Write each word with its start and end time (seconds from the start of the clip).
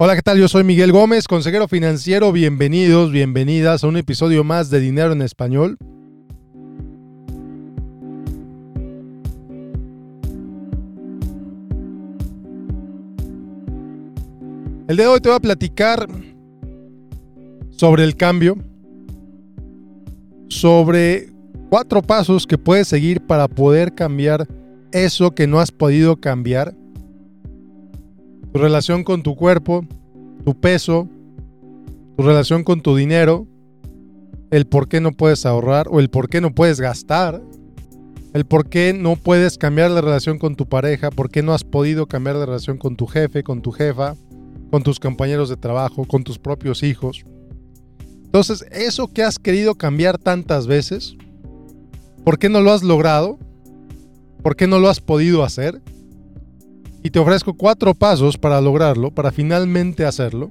Hola, 0.00 0.14
¿qué 0.14 0.22
tal? 0.22 0.38
Yo 0.38 0.46
soy 0.46 0.62
Miguel 0.62 0.92
Gómez, 0.92 1.26
consejero 1.26 1.66
financiero. 1.66 2.30
Bienvenidos, 2.30 3.10
bienvenidas 3.10 3.82
a 3.82 3.88
un 3.88 3.96
episodio 3.96 4.44
más 4.44 4.70
de 4.70 4.78
Dinero 4.78 5.10
en 5.10 5.22
Español. 5.22 5.76
El 14.86 14.96
de 14.96 15.06
hoy 15.08 15.18
te 15.18 15.30
voy 15.30 15.36
a 15.36 15.40
platicar 15.40 16.06
sobre 17.70 18.04
el 18.04 18.14
cambio, 18.14 18.56
sobre 20.46 21.30
cuatro 21.70 22.02
pasos 22.02 22.46
que 22.46 22.56
puedes 22.56 22.86
seguir 22.86 23.20
para 23.20 23.48
poder 23.48 23.96
cambiar 23.96 24.46
eso 24.92 25.32
que 25.32 25.48
no 25.48 25.58
has 25.58 25.72
podido 25.72 26.18
cambiar 26.18 26.76
tu 28.52 28.58
relación 28.58 29.04
con 29.04 29.22
tu 29.22 29.34
cuerpo, 29.36 29.84
tu 30.44 30.58
peso, 30.58 31.08
tu 32.16 32.22
relación 32.22 32.64
con 32.64 32.80
tu 32.80 32.96
dinero, 32.96 33.46
el 34.50 34.66
por 34.66 34.88
qué 34.88 35.00
no 35.00 35.12
puedes 35.12 35.44
ahorrar 35.46 35.88
o 35.90 36.00
el 36.00 36.08
por 36.08 36.28
qué 36.28 36.40
no 36.40 36.54
puedes 36.54 36.80
gastar, 36.80 37.42
el 38.32 38.44
por 38.44 38.68
qué 38.68 38.92
no 38.92 39.16
puedes 39.16 39.58
cambiar 39.58 39.90
la 39.90 40.00
relación 40.00 40.38
con 40.38 40.56
tu 40.56 40.66
pareja, 40.66 41.10
por 41.10 41.30
qué 41.30 41.42
no 41.42 41.54
has 41.54 41.64
podido 41.64 42.06
cambiar 42.06 42.36
la 42.36 42.46
relación 42.46 42.78
con 42.78 42.96
tu 42.96 43.06
jefe, 43.06 43.42
con 43.42 43.62
tu 43.62 43.72
jefa, 43.72 44.14
con 44.70 44.82
tus 44.82 45.00
compañeros 45.00 45.48
de 45.48 45.56
trabajo, 45.56 46.04
con 46.04 46.24
tus 46.24 46.38
propios 46.38 46.82
hijos. 46.82 47.24
Entonces, 48.24 48.64
eso 48.70 49.08
que 49.08 49.22
has 49.22 49.38
querido 49.38 49.74
cambiar 49.74 50.18
tantas 50.18 50.66
veces, 50.66 51.16
¿por 52.24 52.38
qué 52.38 52.48
no 52.48 52.60
lo 52.60 52.72
has 52.72 52.82
logrado? 52.82 53.38
¿Por 54.42 54.54
qué 54.56 54.66
no 54.66 54.78
lo 54.78 54.88
has 54.88 55.00
podido 55.00 55.42
hacer? 55.42 55.80
Y 57.02 57.10
te 57.10 57.18
ofrezco 57.18 57.54
cuatro 57.54 57.94
pasos 57.94 58.38
para 58.38 58.60
lograrlo, 58.60 59.10
para 59.10 59.30
finalmente 59.30 60.04
hacerlo. 60.04 60.50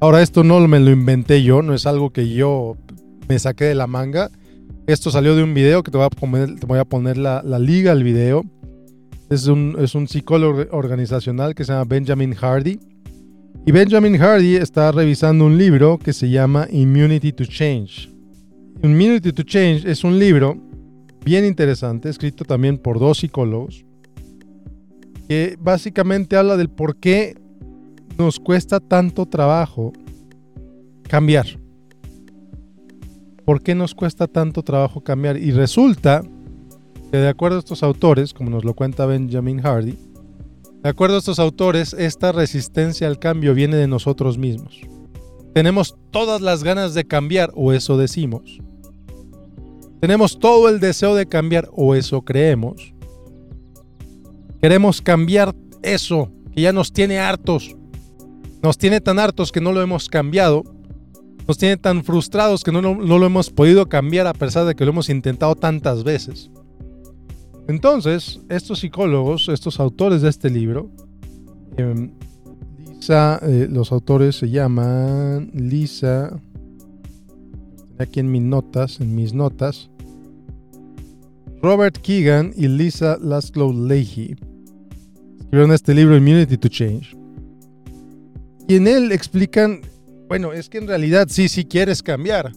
Ahora 0.00 0.22
esto 0.22 0.44
no 0.44 0.66
me 0.68 0.78
lo 0.78 0.90
inventé 0.90 1.42
yo, 1.42 1.62
no 1.62 1.74
es 1.74 1.86
algo 1.86 2.10
que 2.10 2.28
yo 2.28 2.76
me 3.28 3.38
saqué 3.38 3.64
de 3.64 3.74
la 3.74 3.86
manga. 3.86 4.30
Esto 4.86 5.10
salió 5.10 5.34
de 5.34 5.42
un 5.42 5.54
video 5.54 5.82
que 5.82 5.90
te 5.90 5.98
voy 5.98 6.06
a 6.06 6.84
poner, 6.84 7.26
a 7.26 7.42
la, 7.42 7.58
liga 7.58 7.92
al 7.92 8.04
video. 8.04 8.44
Es 9.28 9.46
un, 9.46 9.76
es 9.78 9.94
un 9.94 10.08
psicólogo 10.08 10.64
organizacional 10.70 11.54
que 11.54 11.64
se 11.64 11.72
llama 11.72 11.84
Benjamin 11.84 12.34
Hardy. 12.34 12.78
Y 13.66 13.72
Benjamin 13.72 14.16
Hardy 14.16 14.56
está 14.56 14.92
revisando 14.92 15.44
un 15.44 15.58
libro 15.58 15.98
que 15.98 16.12
se 16.12 16.30
llama 16.30 16.66
Immunity 16.70 17.32
to 17.32 17.44
Change. 17.44 18.08
Immunity 18.82 19.32
to 19.32 19.42
Change 19.42 19.84
es 19.84 20.04
un 20.04 20.18
libro 20.18 20.56
bien 21.24 21.44
interesante, 21.44 22.08
escrito 22.08 22.44
también 22.44 22.78
por 22.78 22.98
dos 22.98 23.18
psicólogos 23.18 23.87
que 25.28 25.56
básicamente 25.60 26.36
habla 26.36 26.56
del 26.56 26.70
por 26.70 26.96
qué 26.96 27.36
nos 28.16 28.40
cuesta 28.40 28.80
tanto 28.80 29.26
trabajo 29.26 29.92
cambiar. 31.02 31.46
¿Por 33.44 33.62
qué 33.62 33.74
nos 33.74 33.94
cuesta 33.94 34.26
tanto 34.26 34.62
trabajo 34.62 35.02
cambiar? 35.02 35.36
Y 35.36 35.52
resulta 35.52 36.22
que 37.10 37.16
de 37.16 37.28
acuerdo 37.28 37.56
a 37.56 37.60
estos 37.60 37.82
autores, 37.82 38.34
como 38.34 38.50
nos 38.50 38.64
lo 38.64 38.74
cuenta 38.74 39.06
Benjamin 39.06 39.60
Hardy, 39.60 39.96
de 40.82 40.88
acuerdo 40.88 41.16
a 41.16 41.18
estos 41.18 41.38
autores, 41.38 41.92
esta 41.94 42.32
resistencia 42.32 43.06
al 43.06 43.18
cambio 43.18 43.54
viene 43.54 43.76
de 43.76 43.88
nosotros 43.88 44.38
mismos. 44.38 44.80
Tenemos 45.54 45.96
todas 46.10 46.40
las 46.40 46.62
ganas 46.62 46.94
de 46.94 47.04
cambiar, 47.04 47.50
o 47.54 47.72
eso 47.72 47.96
decimos. 47.96 48.58
Tenemos 50.00 50.38
todo 50.38 50.68
el 50.68 50.78
deseo 50.78 51.14
de 51.14 51.26
cambiar, 51.26 51.68
o 51.72 51.94
eso 51.94 52.22
creemos. 52.22 52.94
Queremos 54.60 55.00
cambiar 55.00 55.54
eso 55.82 56.30
que 56.52 56.62
ya 56.62 56.72
nos 56.72 56.92
tiene 56.92 57.18
hartos. 57.18 57.76
Nos 58.62 58.76
tiene 58.76 59.00
tan 59.00 59.18
hartos 59.18 59.52
que 59.52 59.60
no 59.60 59.72
lo 59.72 59.80
hemos 59.80 60.08
cambiado. 60.08 60.64
Nos 61.46 61.58
tiene 61.58 61.76
tan 61.76 62.02
frustrados 62.04 62.64
que 62.64 62.72
no, 62.72 62.80
lo 62.80 63.26
hemos 63.26 63.50
podido 63.50 63.88
cambiar 63.88 64.26
a 64.26 64.34
pesar 64.34 64.66
de 64.66 64.74
que 64.74 64.84
lo 64.84 64.90
hemos 64.90 65.08
intentado 65.08 65.54
tantas 65.54 66.04
veces. 66.04 66.50
Entonces, 67.68 68.40
estos 68.48 68.80
psicólogos, 68.80 69.48
estos 69.48 69.78
autores 69.78 70.22
de 70.22 70.30
este 70.30 70.50
libro, 70.50 70.90
em, 71.76 72.10
Lisa, 72.94 73.38
eh, 73.42 73.68
los 73.70 73.92
autores 73.92 74.36
se 74.36 74.50
llaman 74.50 75.50
Lisa, 75.54 76.38
aquí 77.98 78.20
en 78.20 78.30
mis 78.30 78.42
notas, 78.42 79.00
en 79.00 79.14
mis 79.14 79.32
notas, 79.34 79.90
Robert 81.60 81.98
Keegan 81.98 82.52
y 82.56 82.68
Lisa 82.68 83.18
Laszlo 83.20 83.72
Leahy 83.72 84.36
escribieron 85.48 85.72
este 85.72 85.92
libro, 85.92 86.16
Immunity 86.16 86.56
to 86.56 86.68
Change. 86.68 87.16
Y 88.68 88.76
en 88.76 88.86
él 88.86 89.10
explican, 89.10 89.80
bueno, 90.28 90.52
es 90.52 90.68
que 90.68 90.78
en 90.78 90.86
realidad 90.86 91.26
sí, 91.30 91.48
sí 91.48 91.64
quieres 91.64 92.02
cambiar. 92.02 92.52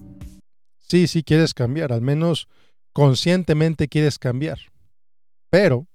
Sí, 0.77 1.07
sí 1.07 1.23
quieres 1.23 1.53
cambiar, 1.55 1.93
al 1.93 2.01
menos 2.01 2.47
conscientemente 2.93 3.87
quieres 3.87 4.19
cambiar. 4.19 4.59
Pero 5.49 5.87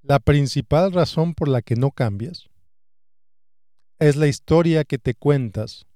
la 0.00 0.18
principal 0.18 0.92
razón 0.92 1.34
por 1.34 1.48
la 1.48 1.60
que 1.60 1.76
no 1.76 1.90
cambias 1.90 2.48
es 3.98 4.16
la 4.16 4.28
historia 4.28 4.84
que 4.84 4.98
te 4.98 5.14
cuentas 5.14 5.86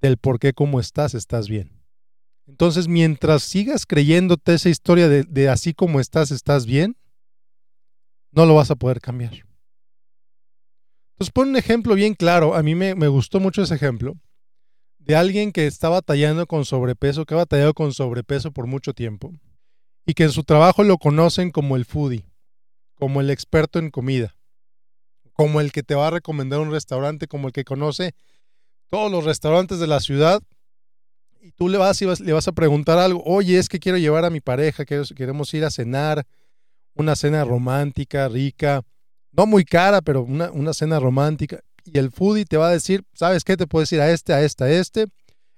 del 0.00 0.16
por 0.16 0.38
qué 0.38 0.54
como 0.54 0.80
estás, 0.80 1.14
estás 1.14 1.48
bien. 1.48 1.77
Entonces, 2.48 2.88
mientras 2.88 3.42
sigas 3.42 3.84
creyéndote 3.86 4.54
esa 4.54 4.70
historia 4.70 5.08
de, 5.08 5.48
así 5.48 5.74
como 5.74 6.00
estás, 6.00 6.30
estás 6.30 6.64
bien, 6.66 6.96
no 8.32 8.46
lo 8.46 8.54
vas 8.54 8.70
a 8.70 8.76
poder 8.76 9.00
cambiar. 9.00 9.32
Entonces, 11.12 11.32
pon 11.32 11.50
un 11.50 11.56
ejemplo 11.56 11.94
bien 11.94 12.14
claro. 12.14 12.54
A 12.54 12.62
mí 12.62 12.74
me, 12.74 12.94
me 12.94 13.08
gustó 13.08 13.38
mucho 13.38 13.62
ese 13.62 13.74
ejemplo 13.74 14.14
de 14.98 15.16
alguien 15.16 15.52
que 15.52 15.66
está 15.66 15.88
batallando 15.88 16.46
con 16.46 16.64
sobrepeso, 16.64 17.24
que 17.24 17.34
ha 17.34 17.38
batallado 17.38 17.74
con 17.74 17.92
sobrepeso 17.92 18.50
por 18.50 18.66
mucho 18.66 18.92
tiempo 18.92 19.32
y 20.06 20.14
que 20.14 20.24
en 20.24 20.32
su 20.32 20.42
trabajo 20.42 20.84
lo 20.84 20.98
conocen 20.98 21.50
como 21.50 21.76
el 21.76 21.84
foodie, 21.84 22.26
como 22.94 23.20
el 23.20 23.30
experto 23.30 23.78
en 23.78 23.90
comida, 23.90 24.36
como 25.32 25.60
el 25.60 25.70
que 25.70 25.82
te 25.82 25.94
va 25.94 26.08
a 26.08 26.12
recomendar 26.12 26.60
un 26.60 26.70
restaurante, 26.70 27.26
como 27.26 27.48
el 27.48 27.52
que 27.52 27.64
conoce 27.64 28.14
todos 28.88 29.10
los 29.10 29.24
restaurantes 29.24 29.78
de 29.78 29.86
la 29.86 30.00
ciudad 30.00 30.42
tú 31.58 31.68
le 31.68 31.76
vas 31.76 32.00
y 32.00 32.06
le 32.06 32.32
vas 32.32 32.46
a 32.46 32.52
preguntar 32.52 32.98
algo, 32.98 33.22
oye, 33.26 33.58
es 33.58 33.68
que 33.68 33.80
quiero 33.80 33.98
llevar 33.98 34.24
a 34.24 34.30
mi 34.30 34.40
pareja, 34.40 34.84
queremos 34.84 35.52
ir 35.52 35.64
a 35.64 35.70
cenar, 35.70 36.24
una 36.94 37.16
cena 37.16 37.44
romántica, 37.44 38.28
rica, 38.28 38.82
no 39.32 39.44
muy 39.46 39.64
cara, 39.64 40.00
pero 40.00 40.22
una, 40.22 40.50
una 40.52 40.72
cena 40.72 41.00
romántica. 41.00 41.60
Y 41.84 41.98
el 41.98 42.10
foodie 42.12 42.44
te 42.44 42.56
va 42.56 42.68
a 42.68 42.72
decir, 42.72 43.04
¿sabes 43.12 43.44
qué? 43.44 43.56
Te 43.56 43.66
puedes 43.66 43.90
ir 43.92 44.00
a 44.00 44.10
este, 44.10 44.32
a 44.32 44.42
este, 44.42 44.64
a 44.64 44.70
este. 44.70 45.06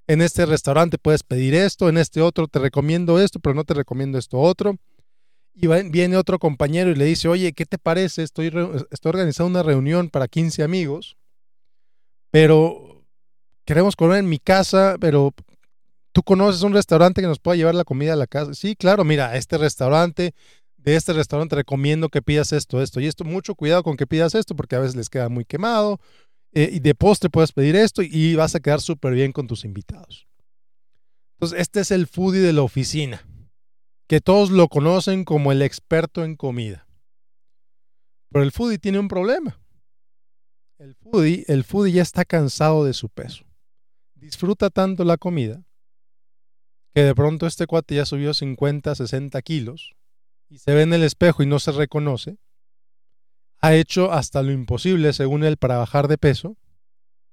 En 0.06 0.22
este 0.22 0.46
restaurante 0.46 0.98
puedes 0.98 1.22
pedir 1.22 1.54
esto, 1.54 1.88
en 1.88 1.98
este 1.98 2.22
otro 2.22 2.48
te 2.48 2.58
recomiendo 2.58 3.20
esto, 3.20 3.38
pero 3.38 3.54
no 3.54 3.64
te 3.64 3.74
recomiendo 3.74 4.18
esto 4.18 4.38
otro. 4.38 4.76
Y 5.52 5.66
viene 5.66 6.16
otro 6.16 6.38
compañero 6.38 6.90
y 6.90 6.94
le 6.94 7.04
dice, 7.04 7.28
oye, 7.28 7.52
¿qué 7.52 7.66
te 7.66 7.76
parece? 7.76 8.22
Estoy, 8.22 8.46
estoy 8.90 9.10
organizando 9.10 9.50
una 9.50 9.62
reunión 9.62 10.08
para 10.08 10.28
15 10.28 10.62
amigos, 10.62 11.16
pero 12.30 13.04
queremos 13.66 13.96
comer 13.96 14.18
en 14.18 14.28
mi 14.28 14.38
casa, 14.38 14.96
pero 14.98 15.34
¿Tú 16.12 16.22
conoces 16.22 16.62
un 16.62 16.72
restaurante 16.72 17.20
que 17.20 17.28
nos 17.28 17.38
pueda 17.38 17.56
llevar 17.56 17.74
la 17.74 17.84
comida 17.84 18.14
a 18.14 18.16
la 18.16 18.26
casa? 18.26 18.54
Sí, 18.54 18.74
claro, 18.74 19.04
mira, 19.04 19.36
este 19.36 19.58
restaurante, 19.58 20.34
de 20.76 20.96
este 20.96 21.12
restaurante 21.12 21.54
recomiendo 21.54 22.08
que 22.08 22.20
pidas 22.20 22.52
esto, 22.52 22.82
esto 22.82 23.00
y 23.00 23.06
esto. 23.06 23.24
Mucho 23.24 23.54
cuidado 23.54 23.82
con 23.84 23.96
que 23.96 24.06
pidas 24.06 24.34
esto 24.34 24.56
porque 24.56 24.76
a 24.76 24.80
veces 24.80 24.96
les 24.96 25.08
queda 25.08 25.28
muy 25.28 25.44
quemado. 25.44 26.00
Eh, 26.52 26.68
y 26.72 26.80
de 26.80 26.96
postre 26.96 27.30
puedes 27.30 27.52
pedir 27.52 27.76
esto 27.76 28.02
y 28.02 28.34
vas 28.34 28.56
a 28.56 28.60
quedar 28.60 28.80
súper 28.80 29.14
bien 29.14 29.30
con 29.30 29.46
tus 29.46 29.64
invitados. 29.64 30.26
Entonces, 31.36 31.60
este 31.60 31.80
es 31.80 31.92
el 31.92 32.08
foodie 32.08 32.40
de 32.40 32.52
la 32.52 32.62
oficina, 32.62 33.24
que 34.08 34.20
todos 34.20 34.50
lo 34.50 34.68
conocen 34.68 35.24
como 35.24 35.52
el 35.52 35.62
experto 35.62 36.24
en 36.24 36.34
comida. 36.34 36.88
Pero 38.30 38.42
el 38.42 38.50
foodie 38.50 38.78
tiene 38.78 38.98
un 38.98 39.08
problema. 39.08 39.60
El 40.78 40.96
foodie, 40.96 41.44
el 41.46 41.62
foodie 41.62 41.92
ya 41.92 42.02
está 42.02 42.24
cansado 42.24 42.84
de 42.84 42.94
su 42.94 43.08
peso. 43.08 43.44
Disfruta 44.16 44.70
tanto 44.70 45.04
la 45.04 45.16
comida 45.16 45.64
que 46.94 47.04
de 47.04 47.14
pronto 47.14 47.46
este 47.46 47.66
cuate 47.66 47.96
ya 47.96 48.04
subió 48.04 48.34
50, 48.34 48.94
60 48.94 49.42
kilos 49.42 49.94
y 50.48 50.58
se 50.58 50.74
ve 50.74 50.82
en 50.82 50.92
el 50.92 51.02
espejo 51.02 51.42
y 51.42 51.46
no 51.46 51.58
se 51.58 51.72
reconoce, 51.72 52.38
ha 53.60 53.74
hecho 53.74 54.12
hasta 54.12 54.42
lo 54.42 54.52
imposible, 54.52 55.12
según 55.12 55.44
él, 55.44 55.56
para 55.56 55.76
bajar 55.76 56.08
de 56.08 56.18
peso 56.18 56.56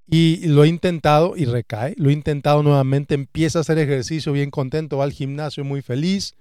y 0.06 0.48
lo 0.48 0.62
ha 0.62 0.68
intentado 0.68 1.36
y 1.36 1.46
recae, 1.46 1.96
lo 1.98 2.10
ha 2.10 2.14
intentado 2.14 2.64
nuevamente, 2.64 3.16
empieza 3.16 3.60
a 3.60 3.62
hacer 3.62 3.78
ejercicio 3.78 4.32
bien 4.32 4.52
contento, 4.52 4.98
va 4.98 5.04
al 5.04 5.12
gimnasio 5.12 5.64
muy 5.64 5.82
feliz, 5.82 6.34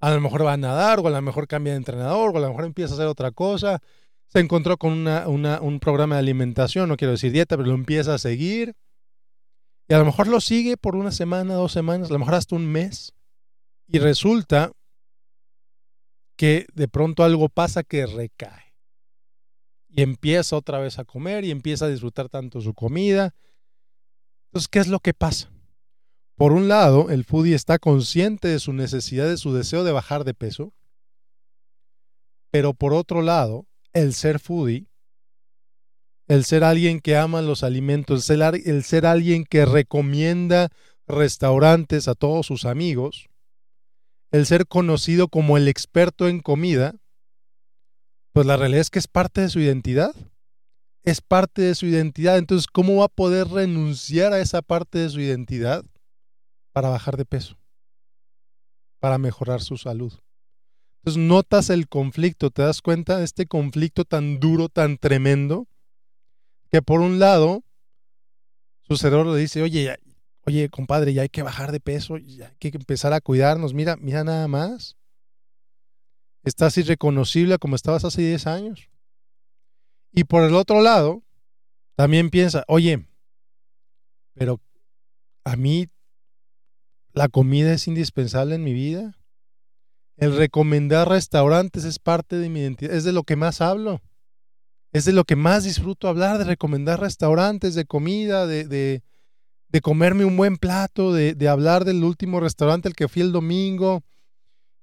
a 0.00 0.10
lo 0.10 0.20
mejor 0.20 0.44
va 0.46 0.54
a 0.54 0.58
nadar 0.58 1.00
o 1.00 1.06
a 1.06 1.10
lo 1.10 1.22
mejor 1.22 1.46
cambia 1.48 1.72
de 1.72 1.78
entrenador 1.78 2.30
o 2.34 2.38
a 2.38 2.40
lo 2.40 2.48
mejor 2.48 2.64
empieza 2.64 2.92
a 2.92 2.96
hacer 2.96 3.06
otra 3.06 3.32
cosa, 3.32 3.80
se 4.28 4.40
encontró 4.40 4.76
con 4.76 5.06
un 5.06 5.80
programa 5.80 6.16
de 6.16 6.20
alimentación, 6.20 6.88
no 6.88 6.96
quiero 6.96 7.12
decir 7.12 7.32
dieta, 7.32 7.56
pero 7.56 7.68
lo 7.68 7.74
empieza 7.74 8.14
a 8.14 8.18
seguir 8.18 8.74
y 9.88 9.94
a 9.94 9.98
lo 9.98 10.04
mejor 10.04 10.26
lo 10.26 10.40
sigue 10.40 10.76
por 10.76 10.96
una 10.96 11.12
semana, 11.12 11.54
dos 11.54 11.72
semanas, 11.72 12.10
a 12.10 12.12
lo 12.12 12.18
mejor 12.18 12.34
hasta 12.34 12.56
un 12.56 12.66
mes. 12.66 13.12
Y 13.86 13.98
resulta 13.98 14.72
que 16.36 16.66
de 16.74 16.88
pronto 16.88 17.22
algo 17.24 17.48
pasa 17.48 17.82
que 17.82 18.06
recae. 18.06 18.74
y 19.88 20.02
empieza 20.02 20.56
otra 20.56 20.78
vez 20.78 20.98
a 20.98 21.04
comer 21.06 21.44
y 21.44 21.50
empieza 21.50 21.86
a 21.86 21.88
disfrutar 21.88 22.28
tanto 22.28 22.60
su 22.60 22.74
comida. 22.74 23.34
Entonces, 24.48 24.68
¿qué 24.68 24.78
es 24.80 24.88
lo 24.88 25.00
que 25.00 25.14
pasa? 25.14 25.50
Por 26.34 26.52
un 26.52 26.68
lado, 26.68 27.08
el 27.08 27.24
foodie 27.24 27.54
está 27.54 27.78
consciente 27.78 28.48
de 28.48 28.58
su 28.58 28.74
necesidad, 28.74 29.26
de 29.26 29.38
su 29.38 29.54
deseo 29.54 29.84
de 29.84 29.92
bajar 29.92 30.24
de 30.24 30.34
peso, 30.34 30.74
pero 32.50 32.74
por 32.74 32.92
otro 32.92 33.22
lado, 33.22 33.66
el 33.94 34.12
ser 34.12 34.38
foodie, 34.38 34.86
el 36.28 36.44
ser 36.44 36.64
alguien 36.64 37.00
que 37.00 37.16
ama 37.16 37.42
los 37.42 37.62
alimentos, 37.62 38.28
el 38.30 38.38
ser, 38.38 38.60
el 38.64 38.84
ser 38.84 39.06
alguien 39.06 39.44
que 39.44 39.64
recomienda 39.64 40.70
restaurantes 41.06 42.08
a 42.08 42.14
todos 42.14 42.46
sus 42.46 42.64
amigos, 42.64 43.28
el 44.32 44.46
ser 44.46 44.66
conocido 44.66 45.28
como 45.28 45.56
el 45.56 45.68
experto 45.68 46.28
en 46.28 46.40
comida, 46.40 46.96
pues 48.32 48.46
la 48.46 48.56
realidad 48.56 48.82
es 48.82 48.90
que 48.90 48.98
es 48.98 49.08
parte 49.08 49.40
de 49.40 49.48
su 49.48 49.60
identidad. 49.60 50.14
Es 51.04 51.20
parte 51.20 51.62
de 51.62 51.74
su 51.74 51.86
identidad. 51.86 52.36
Entonces, 52.36 52.66
¿cómo 52.66 52.96
va 52.96 53.04
a 53.04 53.08
poder 53.08 53.48
renunciar 53.48 54.32
a 54.32 54.40
esa 54.40 54.60
parte 54.60 54.98
de 54.98 55.08
su 55.08 55.20
identidad 55.20 55.84
para 56.72 56.88
bajar 56.90 57.16
de 57.16 57.24
peso? 57.24 57.56
Para 59.00 59.16
mejorar 59.16 59.62
su 59.62 59.78
salud. 59.78 60.12
Entonces, 61.00 61.22
notas 61.22 61.70
el 61.70 61.88
conflicto, 61.88 62.50
¿te 62.50 62.62
das 62.62 62.82
cuenta 62.82 63.18
de 63.18 63.24
este 63.24 63.46
conflicto 63.46 64.04
tan 64.04 64.40
duro, 64.40 64.68
tan 64.68 64.98
tremendo? 64.98 65.66
Que 66.76 66.82
por 66.82 67.00
un 67.00 67.18
lado, 67.18 67.64
su 68.82 68.98
cerebro 68.98 69.32
le 69.32 69.40
dice, 69.40 69.62
oye, 69.62 69.96
oye, 70.42 70.68
compadre, 70.68 71.14
ya 71.14 71.22
hay 71.22 71.30
que 71.30 71.40
bajar 71.40 71.72
de 71.72 71.80
peso, 71.80 72.18
ya 72.18 72.48
hay 72.48 72.56
que 72.58 72.68
empezar 72.68 73.14
a 73.14 73.22
cuidarnos. 73.22 73.72
Mira, 73.72 73.96
mira 73.96 74.24
nada 74.24 74.46
más. 74.46 74.94
Estás 76.42 76.76
irreconocible 76.76 77.56
como 77.56 77.76
estabas 77.76 78.04
hace 78.04 78.20
10 78.20 78.46
años. 78.46 78.90
Y 80.12 80.24
por 80.24 80.44
el 80.44 80.54
otro 80.54 80.82
lado, 80.82 81.22
también 81.94 82.28
piensa, 82.28 82.62
oye, 82.68 83.08
pero 84.34 84.60
a 85.44 85.56
mí 85.56 85.88
la 87.14 87.30
comida 87.30 87.72
es 87.72 87.88
indispensable 87.88 88.54
en 88.56 88.64
mi 88.64 88.74
vida. 88.74 89.16
El 90.18 90.36
recomendar 90.36 91.08
restaurantes 91.08 91.84
es 91.84 91.98
parte 91.98 92.36
de 92.36 92.50
mi 92.50 92.60
identidad, 92.60 92.94
es 92.94 93.04
de 93.04 93.14
lo 93.14 93.22
que 93.22 93.36
más 93.36 93.62
hablo. 93.62 94.02
Es 94.96 95.04
de 95.04 95.12
lo 95.12 95.24
que 95.24 95.36
más 95.36 95.64
disfruto 95.64 96.08
hablar, 96.08 96.38
de 96.38 96.44
recomendar 96.44 97.00
restaurantes, 97.00 97.74
de 97.74 97.84
comida, 97.84 98.46
de, 98.46 98.64
de, 98.64 99.80
comerme 99.82 100.24
un 100.24 100.38
buen 100.38 100.56
plato, 100.56 101.12
de, 101.12 101.34
de 101.34 101.48
hablar 101.48 101.84
del 101.84 102.02
último 102.02 102.40
restaurante 102.40 102.88
al 102.88 102.94
que 102.94 103.08
fui 103.08 103.20
el 103.20 103.30
domingo, 103.30 104.02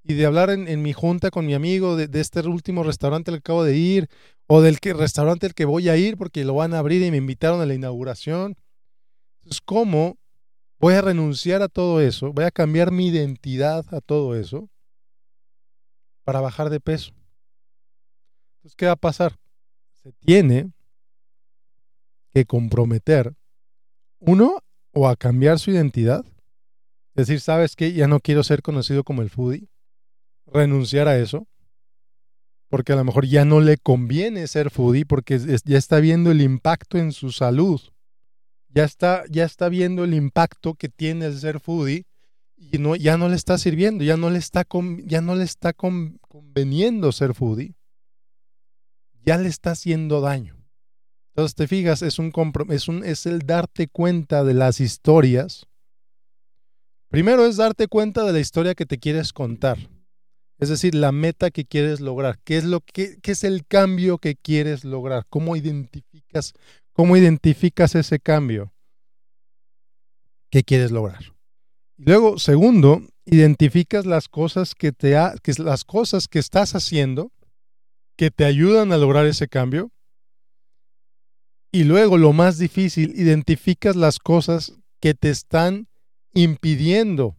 y 0.03 0.13
de 0.15 0.25
hablar 0.25 0.49
en, 0.49 0.81
mi 0.81 0.91
junta 0.91 1.31
con 1.31 1.45
mi 1.45 1.53
amigo 1.53 1.95
de, 1.95 2.09
este 2.19 2.41
último 2.41 2.83
restaurante 2.83 3.31
al 3.31 3.37
que 3.37 3.39
acabo 3.39 3.63
de 3.63 3.77
ir 3.77 4.09
o 4.47 4.61
del 4.61 4.79
que, 4.79 4.93
restaurante 4.93 5.45
al 5.45 5.53
que 5.53 5.65
voy 5.65 5.87
a 5.87 5.95
ir 5.95 6.17
porque 6.17 6.43
lo 6.43 6.55
van 6.55 6.73
a 6.73 6.79
abrir 6.79 7.01
y 7.01 7.09
me 7.09 7.17
invitaron 7.17 7.61
a 7.61 7.65
la 7.65 7.73
inauguración. 7.73 8.57
Entonces, 9.37 9.61
¿cómo 9.61 10.17
voy 10.77 10.95
a 10.95 11.01
renunciar 11.01 11.61
a 11.61 11.69
todo 11.69 12.01
eso? 12.01 12.33
Voy 12.33 12.43
a 12.43 12.51
cambiar 12.51 12.91
mi 12.91 13.07
identidad 13.07 13.85
a 13.93 14.01
todo 14.01 14.35
eso 14.35 14.69
para 16.25 16.41
bajar 16.41 16.69
de 16.69 16.81
peso. 16.81 17.13
Entonces, 18.57 18.75
¿qué 18.75 18.85
va 18.85 18.93
a 18.93 18.97
pasar? 18.97 19.37
Se 20.03 20.11
tiene 20.25 20.71
que 22.33 22.45
comprometer, 22.45 23.33
uno, 24.19 24.59
o 24.91 25.07
a 25.07 25.15
cambiar 25.15 25.59
su 25.59 25.71
identidad. 25.71 26.25
Decir, 27.15 27.39
¿sabes 27.39 27.75
qué? 27.75 27.93
Ya 27.93 28.07
no 28.07 28.19
quiero 28.19 28.43
ser 28.43 28.61
conocido 28.61 29.03
como 29.03 29.21
el 29.21 29.29
foodie 29.29 29.69
renunciar 30.45 31.07
a 31.07 31.17
eso, 31.17 31.47
porque 32.69 32.93
a 32.93 32.95
lo 32.95 33.03
mejor 33.03 33.25
ya 33.25 33.45
no 33.45 33.59
le 33.59 33.77
conviene 33.77 34.47
ser 34.47 34.69
foodie 34.69 35.05
porque 35.05 35.39
ya 35.63 35.77
está 35.77 35.99
viendo 35.99 36.31
el 36.31 36.41
impacto 36.41 36.97
en 36.97 37.11
su 37.11 37.31
salud. 37.31 37.81
Ya 38.69 38.83
está, 38.83 39.23
ya 39.29 39.45
está 39.45 39.69
viendo 39.69 40.03
el 40.03 40.13
impacto 40.15 40.73
que 40.73 40.89
tiene 40.89 41.27
el 41.27 41.39
ser 41.39 41.59
foodie 41.59 42.05
y 42.57 42.79
no, 42.79 42.95
ya 42.95 43.17
no 43.17 43.29
le 43.29 43.35
está 43.35 43.57
sirviendo, 43.57 44.03
ya 44.03 44.17
no 44.17 44.29
le 44.31 44.39
está, 44.39 44.65
ya 45.05 45.21
no 45.21 45.35
le 45.35 45.43
está 45.43 45.73
conveniendo 45.73 47.11
ser 47.11 47.35
foodie. 47.35 47.75
Ya 49.25 49.37
le 49.37 49.49
está 49.49 49.71
haciendo 49.71 50.21
daño. 50.21 50.63
Entonces 51.35 51.55
te 51.55 51.67
fijas, 51.67 52.03
es, 52.03 52.19
un, 52.19 52.31
es, 52.69 52.87
un, 52.87 53.03
es 53.03 53.25
el 53.25 53.39
darte 53.39 53.87
cuenta 53.87 54.43
de 54.43 54.53
las 54.53 54.79
historias. 54.79 55.65
Primero 57.09 57.45
es 57.45 57.57
darte 57.57 57.87
cuenta 57.87 58.23
de 58.23 58.33
la 58.33 58.39
historia 58.39 58.75
que 58.75 58.85
te 58.85 58.99
quieres 58.99 59.33
contar. 59.33 59.77
Es 60.63 60.69
decir, 60.69 60.95
la 60.95 61.11
meta 61.11 61.51
que 61.51 61.65
quieres 61.65 61.99
lograr. 61.99 62.39
¿Qué 62.45 62.55
es, 62.55 62.63
lo 62.63 62.79
que, 62.79 63.17
es 63.21 63.43
el 63.43 63.65
cambio 63.65 64.17
que 64.17 64.35
quieres 64.35 64.85
lograr? 64.85 65.25
¿Cómo 65.27 65.57
identificas, 65.57 66.53
cómo 66.93 67.17
identificas 67.17 67.95
ese 67.95 68.19
cambio 68.19 68.71
que 70.49 70.63
quieres 70.63 70.91
lograr? 70.91 71.35
Luego, 71.97 72.39
segundo, 72.39 73.01
identificas 73.25 74.05
las 74.05 74.29
cosas 74.29 74.73
que 74.73 74.93
te 74.93 75.17
que 75.41 75.53
las 75.61 75.83
cosas 75.83 76.29
que 76.29 76.39
estás 76.39 76.75
haciendo 76.75 77.32
que 78.15 78.31
te 78.31 78.45
ayudan 78.45 78.91
a 78.91 78.97
lograr 78.97 79.25
ese 79.25 79.47
cambio. 79.47 79.91
Y 81.71 81.85
luego, 81.85 82.17
lo 82.17 82.33
más 82.33 82.57
difícil, 82.57 83.13
identificas 83.15 83.95
las 83.95 84.19
cosas 84.19 84.73
que 84.99 85.13
te 85.13 85.29
están 85.29 85.87
impidiendo 86.33 87.35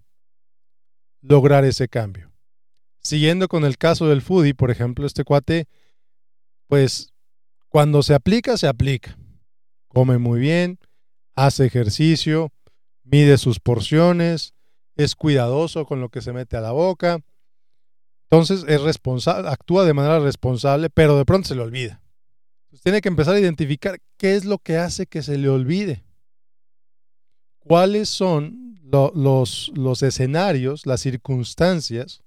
lograr 1.20 1.64
ese 1.64 1.88
cambio. 1.88 2.32
Siguiendo 3.00 3.48
con 3.48 3.64
el 3.64 3.78
caso 3.78 4.08
del 4.08 4.22
foodie, 4.22 4.54
por 4.54 4.70
ejemplo, 4.70 5.06
este 5.06 5.24
cuate, 5.24 5.66
pues 6.68 7.12
cuando 7.68 8.02
se 8.02 8.14
aplica, 8.14 8.56
se 8.56 8.66
aplica. 8.66 9.16
Come 9.88 10.18
muy 10.18 10.40
bien, 10.40 10.78
hace 11.34 11.66
ejercicio, 11.66 12.52
mide 13.02 13.38
sus 13.38 13.60
porciones, 13.60 14.54
es 14.96 15.14
cuidadoso 15.14 15.86
con 15.86 16.00
lo 16.00 16.08
que 16.08 16.22
se 16.22 16.32
mete 16.32 16.56
a 16.56 16.60
la 16.60 16.72
boca. 16.72 17.20
Entonces 18.34 18.64
es 18.66 18.80
responsable, 18.80 19.48
actúa 19.48 19.84
de 19.84 19.94
manera 19.94 20.18
responsable, 20.18 20.90
pero 20.90 21.16
de 21.16 21.24
pronto 21.24 21.46
se 21.46 21.54
le 21.54 21.62
olvida. 21.62 22.02
tiene 22.82 23.00
que 23.00 23.08
empezar 23.08 23.36
a 23.36 23.40
identificar 23.40 24.00
qué 24.16 24.34
es 24.34 24.44
lo 24.44 24.58
que 24.58 24.76
hace 24.76 25.06
que 25.06 25.22
se 25.22 25.38
le 25.38 25.48
olvide. 25.48 26.04
¿Cuáles 27.60 28.08
son 28.08 28.80
los, 28.82 29.70
los 29.76 30.02
escenarios, 30.02 30.84
las 30.84 31.00
circunstancias 31.00 32.24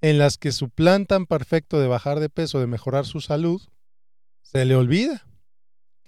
en 0.00 0.18
las 0.18 0.36
que 0.36 0.50
su 0.50 0.68
plan 0.68 1.06
tan 1.06 1.26
perfecto 1.26 1.78
de 1.78 1.86
bajar 1.86 2.18
de 2.18 2.28
peso, 2.28 2.58
de 2.58 2.66
mejorar 2.66 3.06
su 3.06 3.20
salud, 3.20 3.62
se 4.42 4.64
le 4.64 4.74
olvida. 4.74 5.26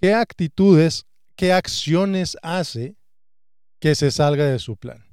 ¿Qué 0.01 0.15
actitudes, 0.15 1.07
qué 1.37 1.53
acciones 1.53 2.37
hace 2.43 2.97
que 3.79 3.95
se 3.95 4.11
salga 4.11 4.47
de 4.47 4.59
su 4.59 4.77
plan? 4.77 5.06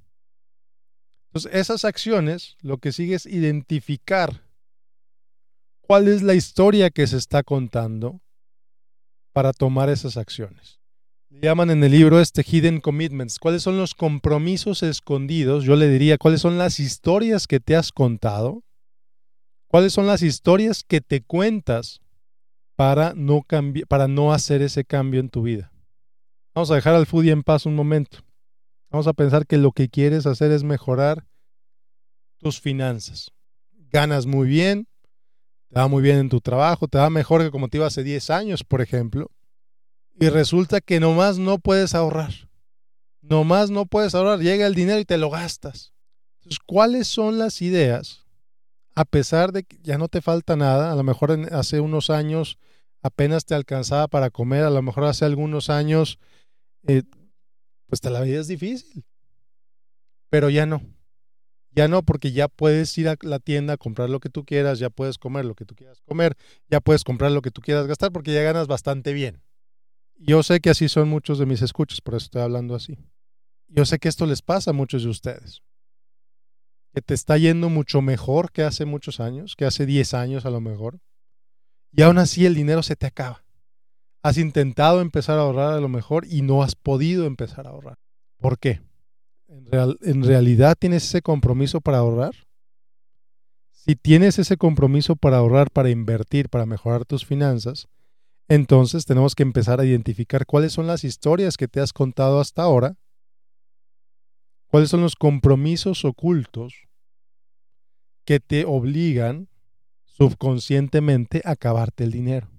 Entonces, 1.33 1.51
esas 1.53 1.85
acciones 1.85 2.57
lo 2.61 2.77
que 2.77 2.91
sigue 2.91 3.15
es 3.15 3.25
identificar 3.25 4.43
cuál 5.81 6.07
es 6.07 6.21
la 6.21 6.35
historia 6.35 6.89
que 6.89 7.07
se 7.07 7.17
está 7.17 7.43
contando 7.43 8.21
para 9.33 9.51
tomar 9.51 9.89
esas 9.89 10.17
acciones. 10.17 10.79
Le 11.29 11.41
llaman 11.41 11.71
en 11.71 11.83
el 11.83 11.91
libro 11.91 12.19
este 12.19 12.43
Hidden 12.43 12.79
Commitments. 12.79 13.39
¿Cuáles 13.39 13.63
son 13.63 13.77
los 13.77 13.95
compromisos 13.95 14.83
escondidos? 14.83 15.63
Yo 15.63 15.75
le 15.75 15.89
diría, 15.89 16.19
¿cuáles 16.19 16.41
son 16.41 16.59
las 16.59 16.79
historias 16.79 17.47
que 17.47 17.59
te 17.59 17.75
has 17.75 17.91
contado 17.91 18.63
¿Cuáles 19.73 19.91
son 19.91 20.05
las 20.05 20.21
historias 20.21 20.83
que 20.83 21.01
te 21.01 21.23
cuentas 21.23 21.99
para 22.75 23.15
no, 23.15 23.43
para 23.87 24.07
no 24.07 24.31
hacer 24.31 24.61
ese 24.61 24.85
cambio 24.85 25.19
en 25.19 25.29
tu 25.29 25.41
vida? 25.41 25.71
Vamos 26.53 26.69
a 26.69 26.75
dejar 26.75 26.93
al 26.93 27.07
foodie 27.07 27.31
en 27.31 27.41
paz 27.41 27.65
un 27.65 27.73
momento. 27.73 28.19
Vamos 28.93 29.07
a 29.07 29.13
pensar 29.13 29.47
que 29.47 29.57
lo 29.57 29.71
que 29.71 29.89
quieres 29.89 30.27
hacer 30.27 30.51
es 30.51 30.63
mejorar 30.63 31.25
tus 32.37 32.61
finanzas. 32.61 33.31
Ganas 33.89 34.27
muy 34.27 34.47
bien, 34.47 34.87
te 35.69 35.79
va 35.79 35.87
muy 35.87 36.03
bien 36.03 36.17
en 36.19 36.29
tu 36.29 36.39
trabajo, 36.41 36.87
te 36.87 36.99
va 36.99 37.09
mejor 37.09 37.41
que 37.41 37.49
como 37.49 37.67
te 37.67 37.77
iba 37.77 37.87
hace 37.87 38.03
10 38.03 38.29
años, 38.29 38.63
por 38.63 38.81
ejemplo. 38.81 39.31
Y 40.19 40.29
resulta 40.29 40.79
que 40.79 40.99
nomás 40.99 41.39
no 41.39 41.57
puedes 41.57 41.95
ahorrar. 41.95 42.33
Nomás 43.21 43.71
no 43.71 43.87
puedes 43.87 44.13
ahorrar. 44.13 44.39
Llega 44.39 44.67
el 44.67 44.75
dinero 44.75 44.99
y 44.99 45.05
te 45.05 45.17
lo 45.17 45.31
gastas. 45.31 45.91
Entonces, 46.35 46.59
¿cuáles 46.63 47.07
son 47.07 47.39
las 47.39 47.63
ideas 47.63 48.23
a 48.95 49.05
pesar 49.05 49.51
de 49.51 49.63
que 49.63 49.79
ya 49.81 49.97
no 49.97 50.07
te 50.07 50.21
falta 50.21 50.55
nada, 50.55 50.91
a 50.91 50.95
lo 50.95 51.01
mejor 51.01 51.31
hace 51.51 51.79
unos 51.79 52.11
años 52.11 52.59
apenas 53.01 53.43
te 53.43 53.55
alcanzaba 53.55 54.07
para 54.07 54.29
comer, 54.29 54.63
a 54.63 54.69
lo 54.69 54.83
mejor 54.83 55.05
hace 55.05 55.25
algunos 55.25 55.71
años, 55.71 56.19
eh, 56.85 57.01
pues 57.93 58.01
te 58.01 58.09
la 58.09 58.21
vida 58.21 58.41
es 58.41 58.47
difícil, 58.47 59.05
pero 60.31 60.49
ya 60.49 60.65
no. 60.65 60.81
Ya 61.69 61.87
no, 61.87 62.01
porque 62.01 62.31
ya 62.31 62.47
puedes 62.47 62.97
ir 62.97 63.07
a 63.07 63.17
la 63.21 63.37
tienda 63.37 63.75
a 63.75 63.77
comprar 63.77 64.09
lo 64.09 64.19
que 64.19 64.29
tú 64.29 64.45
quieras, 64.45 64.79
ya 64.79 64.89
puedes 64.89 65.19
comer 65.19 65.45
lo 65.45 65.53
que 65.53 65.63
tú 65.63 65.75
quieras 65.75 66.01
comer, 66.01 66.35
ya 66.71 66.79
puedes 66.79 67.03
comprar 67.03 67.31
lo 67.31 67.43
que 67.43 67.51
tú 67.51 67.61
quieras 67.61 67.85
gastar 67.85 68.11
porque 68.11 68.33
ya 68.33 68.41
ganas 68.41 68.65
bastante 68.65 69.13
bien. 69.13 69.43
Yo 70.15 70.41
sé 70.41 70.59
que 70.59 70.71
así 70.71 70.89
son 70.89 71.07
muchos 71.07 71.37
de 71.37 71.45
mis 71.45 71.61
escuchas, 71.61 72.01
por 72.01 72.15
eso 72.15 72.25
estoy 72.25 72.41
hablando 72.41 72.73
así. 72.73 72.97
Yo 73.67 73.85
sé 73.85 73.99
que 73.99 74.09
esto 74.09 74.25
les 74.25 74.41
pasa 74.41 74.71
a 74.71 74.73
muchos 74.73 75.03
de 75.03 75.09
ustedes 75.09 75.61
que 76.95 77.03
te 77.03 77.13
está 77.13 77.37
yendo 77.37 77.69
mucho 77.69 78.01
mejor 78.01 78.51
que 78.51 78.63
hace 78.63 78.85
muchos 78.85 79.19
años, 79.19 79.55
que 79.55 79.65
hace 79.65 79.85
10 79.85 80.15
años 80.15 80.47
a 80.47 80.49
lo 80.49 80.61
mejor. 80.61 80.99
Y 81.91 82.01
aún 82.01 82.17
así 82.17 82.47
el 82.47 82.55
dinero 82.55 82.81
se 82.81 82.95
te 82.95 83.05
acaba. 83.05 83.42
Has 84.23 84.37
intentado 84.37 85.01
empezar 85.01 85.37
a 85.37 85.41
ahorrar 85.41 85.73
a 85.73 85.81
lo 85.81 85.89
mejor 85.89 86.25
y 86.25 86.41
no 86.41 86.63
has 86.63 86.75
podido 86.75 87.25
empezar 87.25 87.67
a 87.67 87.71
ahorrar. 87.71 87.97
¿Por 88.39 88.57
qué? 88.57 88.81
¿En, 89.49 89.67
¿En 90.01 90.23
realidad 90.23 90.77
tienes 90.79 91.03
ese 91.03 91.21
compromiso 91.21 91.81
para 91.81 91.97
ahorrar? 91.97 92.33
Si 93.71 93.97
tienes 93.97 94.39
ese 94.39 94.55
compromiso 94.55 95.17
para 95.17 95.37
ahorrar, 95.37 95.69
para 95.69 95.89
invertir, 95.89 96.47
para 96.47 96.65
mejorar 96.65 97.03
tus 97.03 97.25
finanzas, 97.25 97.89
entonces 98.47 99.05
tenemos 99.05 99.35
que 99.35 99.43
empezar 99.43 99.81
a 99.81 99.85
identificar 99.85 100.45
cuáles 100.45 100.71
son 100.71 100.87
las 100.87 101.03
historias 101.03 101.57
que 101.57 101.67
te 101.67 101.81
has 101.81 101.91
contado 101.91 102.39
hasta 102.39 102.63
ahora, 102.63 102.95
cuáles 104.67 104.89
son 104.89 105.01
los 105.01 105.17
compromisos 105.17 106.05
ocultos 106.05 106.87
que 108.23 108.39
te 108.39 108.63
obligan 108.63 109.49
subconscientemente 110.05 111.41
a 111.43 111.51
acabarte 111.51 112.05
el 112.05 112.11
dinero. 112.11 112.52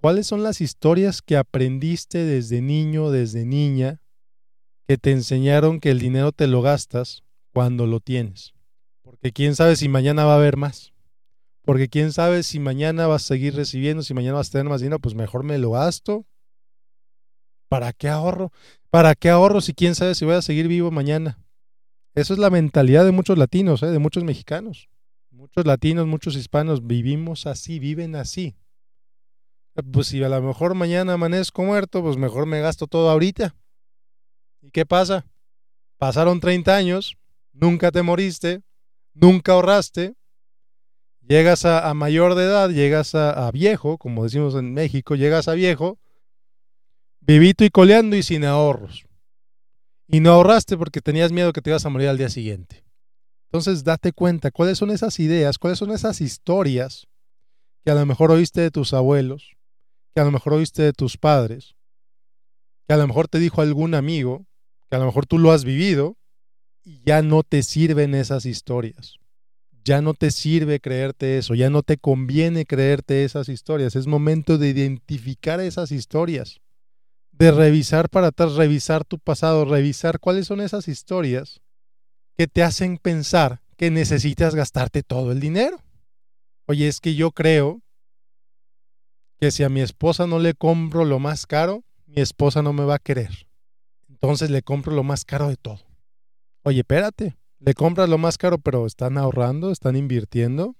¿Cuáles 0.00 0.28
son 0.28 0.44
las 0.44 0.60
historias 0.60 1.22
que 1.22 1.36
aprendiste 1.36 2.18
desde 2.18 2.62
niño, 2.62 3.10
desde 3.10 3.44
niña, 3.44 4.00
que 4.86 4.96
te 4.96 5.10
enseñaron 5.10 5.80
que 5.80 5.90
el 5.90 5.98
dinero 5.98 6.30
te 6.30 6.46
lo 6.46 6.62
gastas 6.62 7.24
cuando 7.52 7.84
lo 7.84 7.98
tienes? 7.98 8.54
Porque 9.02 9.32
quién 9.32 9.56
sabe 9.56 9.74
si 9.74 9.88
mañana 9.88 10.24
va 10.24 10.34
a 10.34 10.36
haber 10.36 10.56
más. 10.56 10.92
Porque 11.62 11.88
quién 11.88 12.12
sabe 12.12 12.44
si 12.44 12.60
mañana 12.60 13.08
vas 13.08 13.24
a 13.24 13.26
seguir 13.26 13.56
recibiendo, 13.56 14.04
si 14.04 14.14
mañana 14.14 14.36
vas 14.36 14.50
a 14.50 14.52
tener 14.52 14.68
más 14.68 14.80
dinero, 14.80 15.00
pues 15.00 15.16
mejor 15.16 15.42
me 15.42 15.58
lo 15.58 15.72
gasto. 15.72 16.24
¿Para 17.68 17.92
qué 17.92 18.08
ahorro? 18.08 18.52
¿Para 18.90 19.16
qué 19.16 19.30
ahorro 19.30 19.60
si 19.60 19.74
quién 19.74 19.96
sabe 19.96 20.14
si 20.14 20.24
voy 20.24 20.34
a 20.34 20.42
seguir 20.42 20.68
vivo 20.68 20.92
mañana? 20.92 21.40
Eso 22.14 22.34
es 22.34 22.38
la 22.38 22.50
mentalidad 22.50 23.04
de 23.04 23.10
muchos 23.10 23.36
latinos, 23.36 23.82
¿eh? 23.82 23.86
de 23.86 23.98
muchos 23.98 24.22
mexicanos. 24.22 24.88
Muchos 25.32 25.66
latinos, 25.66 26.06
muchos 26.06 26.36
hispanos 26.36 26.86
vivimos 26.86 27.46
así, 27.46 27.80
viven 27.80 28.14
así. 28.14 28.54
Pues 29.84 30.08
si 30.08 30.22
a 30.22 30.28
lo 30.28 30.42
mejor 30.42 30.74
mañana 30.74 31.12
amanezco 31.12 31.62
muerto, 31.62 32.02
pues 32.02 32.16
mejor 32.16 32.46
me 32.46 32.60
gasto 32.60 32.88
todo 32.88 33.10
ahorita. 33.10 33.54
¿Y 34.60 34.70
qué 34.70 34.84
pasa? 34.84 35.26
Pasaron 35.98 36.40
30 36.40 36.74
años, 36.74 37.16
nunca 37.52 37.92
te 37.92 38.02
moriste, 38.02 38.62
nunca 39.14 39.52
ahorraste, 39.52 40.14
llegas 41.20 41.64
a, 41.64 41.92
mayor 41.94 42.34
de 42.34 42.44
edad, 42.44 42.70
llegas 42.70 43.14
a, 43.14 43.50
viejo, 43.52 43.98
como 43.98 44.24
decimos 44.24 44.54
en 44.56 44.72
México, 44.72 45.14
llegas 45.14 45.46
a 45.46 45.54
viejo, 45.54 45.98
vivito 47.20 47.64
y 47.64 47.70
coleando 47.70 48.16
y 48.16 48.22
sin 48.24 48.44
ahorros. 48.44 49.04
Y 50.08 50.20
no 50.20 50.32
ahorraste 50.32 50.76
porque 50.76 51.00
tenías 51.00 51.30
miedo 51.30 51.52
que 51.52 51.62
te 51.62 51.70
ibas 51.70 51.84
a 51.86 51.90
morir 51.90 52.08
al 52.08 52.18
día 52.18 52.30
siguiente. 52.30 52.84
Entonces 53.44 53.84
date 53.84 54.12
cuenta 54.12 54.50
cuáles 54.50 54.78
son 54.78 54.90
esas 54.90 55.20
ideas, 55.20 55.58
cuáles 55.58 55.78
son 55.78 55.92
esas 55.92 56.20
historias 56.20 57.06
que 57.84 57.92
a 57.92 57.94
lo 57.94 58.04
mejor 58.06 58.30
oíste 58.30 58.60
de 58.60 58.70
tus 58.70 58.92
abuelos, 58.92 59.57
que 60.18 60.22
a 60.22 60.24
lo 60.24 60.32
mejor 60.32 60.54
oíste 60.54 60.82
de 60.82 60.92
tus 60.92 61.16
padres, 61.16 61.76
que 62.88 62.94
a 62.94 62.96
lo 62.96 63.06
mejor 63.06 63.28
te 63.28 63.38
dijo 63.38 63.62
algún 63.62 63.94
amigo, 63.94 64.48
que 64.90 64.96
a 64.96 64.98
lo 64.98 65.06
mejor 65.06 65.26
tú 65.26 65.38
lo 65.38 65.52
has 65.52 65.64
vivido 65.64 66.16
y 66.82 67.04
ya 67.06 67.22
no 67.22 67.44
te 67.44 67.62
sirven 67.62 68.16
esas 68.16 68.44
historias. 68.44 69.14
Ya 69.84 70.02
no 70.02 70.14
te 70.14 70.32
sirve 70.32 70.80
creerte 70.80 71.38
eso, 71.38 71.54
ya 71.54 71.70
no 71.70 71.84
te 71.84 71.98
conviene 71.98 72.66
creerte 72.66 73.22
esas 73.22 73.48
historias. 73.48 73.94
Es 73.94 74.08
momento 74.08 74.58
de 74.58 74.70
identificar 74.70 75.60
esas 75.60 75.92
historias, 75.92 76.58
de 77.30 77.52
revisar 77.52 78.08
para 78.08 78.26
atrás, 78.26 78.54
revisar 78.54 79.04
tu 79.04 79.20
pasado, 79.20 79.66
revisar 79.66 80.18
cuáles 80.18 80.48
son 80.48 80.60
esas 80.60 80.88
historias 80.88 81.60
que 82.36 82.48
te 82.48 82.64
hacen 82.64 82.98
pensar 82.98 83.62
que 83.76 83.92
necesitas 83.92 84.56
gastarte 84.56 85.04
todo 85.04 85.30
el 85.30 85.38
dinero. 85.38 85.78
Oye, 86.66 86.88
es 86.88 86.98
que 86.98 87.14
yo 87.14 87.30
creo 87.30 87.82
que 89.38 89.50
si 89.50 89.62
a 89.62 89.68
mi 89.68 89.80
esposa 89.80 90.26
no 90.26 90.38
le 90.38 90.54
compro 90.54 91.04
lo 91.04 91.18
más 91.18 91.46
caro, 91.46 91.84
mi 92.06 92.20
esposa 92.20 92.62
no 92.62 92.72
me 92.72 92.84
va 92.84 92.96
a 92.96 92.98
querer. 92.98 93.46
Entonces 94.08 94.50
le 94.50 94.62
compro 94.62 94.94
lo 94.94 95.04
más 95.04 95.24
caro 95.24 95.48
de 95.48 95.56
todo. 95.56 95.80
Oye, 96.64 96.80
espérate, 96.80 97.36
le 97.60 97.74
compras 97.74 98.08
lo 98.08 98.18
más 98.18 98.36
caro, 98.36 98.58
pero 98.58 98.86
están 98.86 99.16
ahorrando, 99.16 99.70
están 99.70 99.96
invirtiendo. 99.96 100.76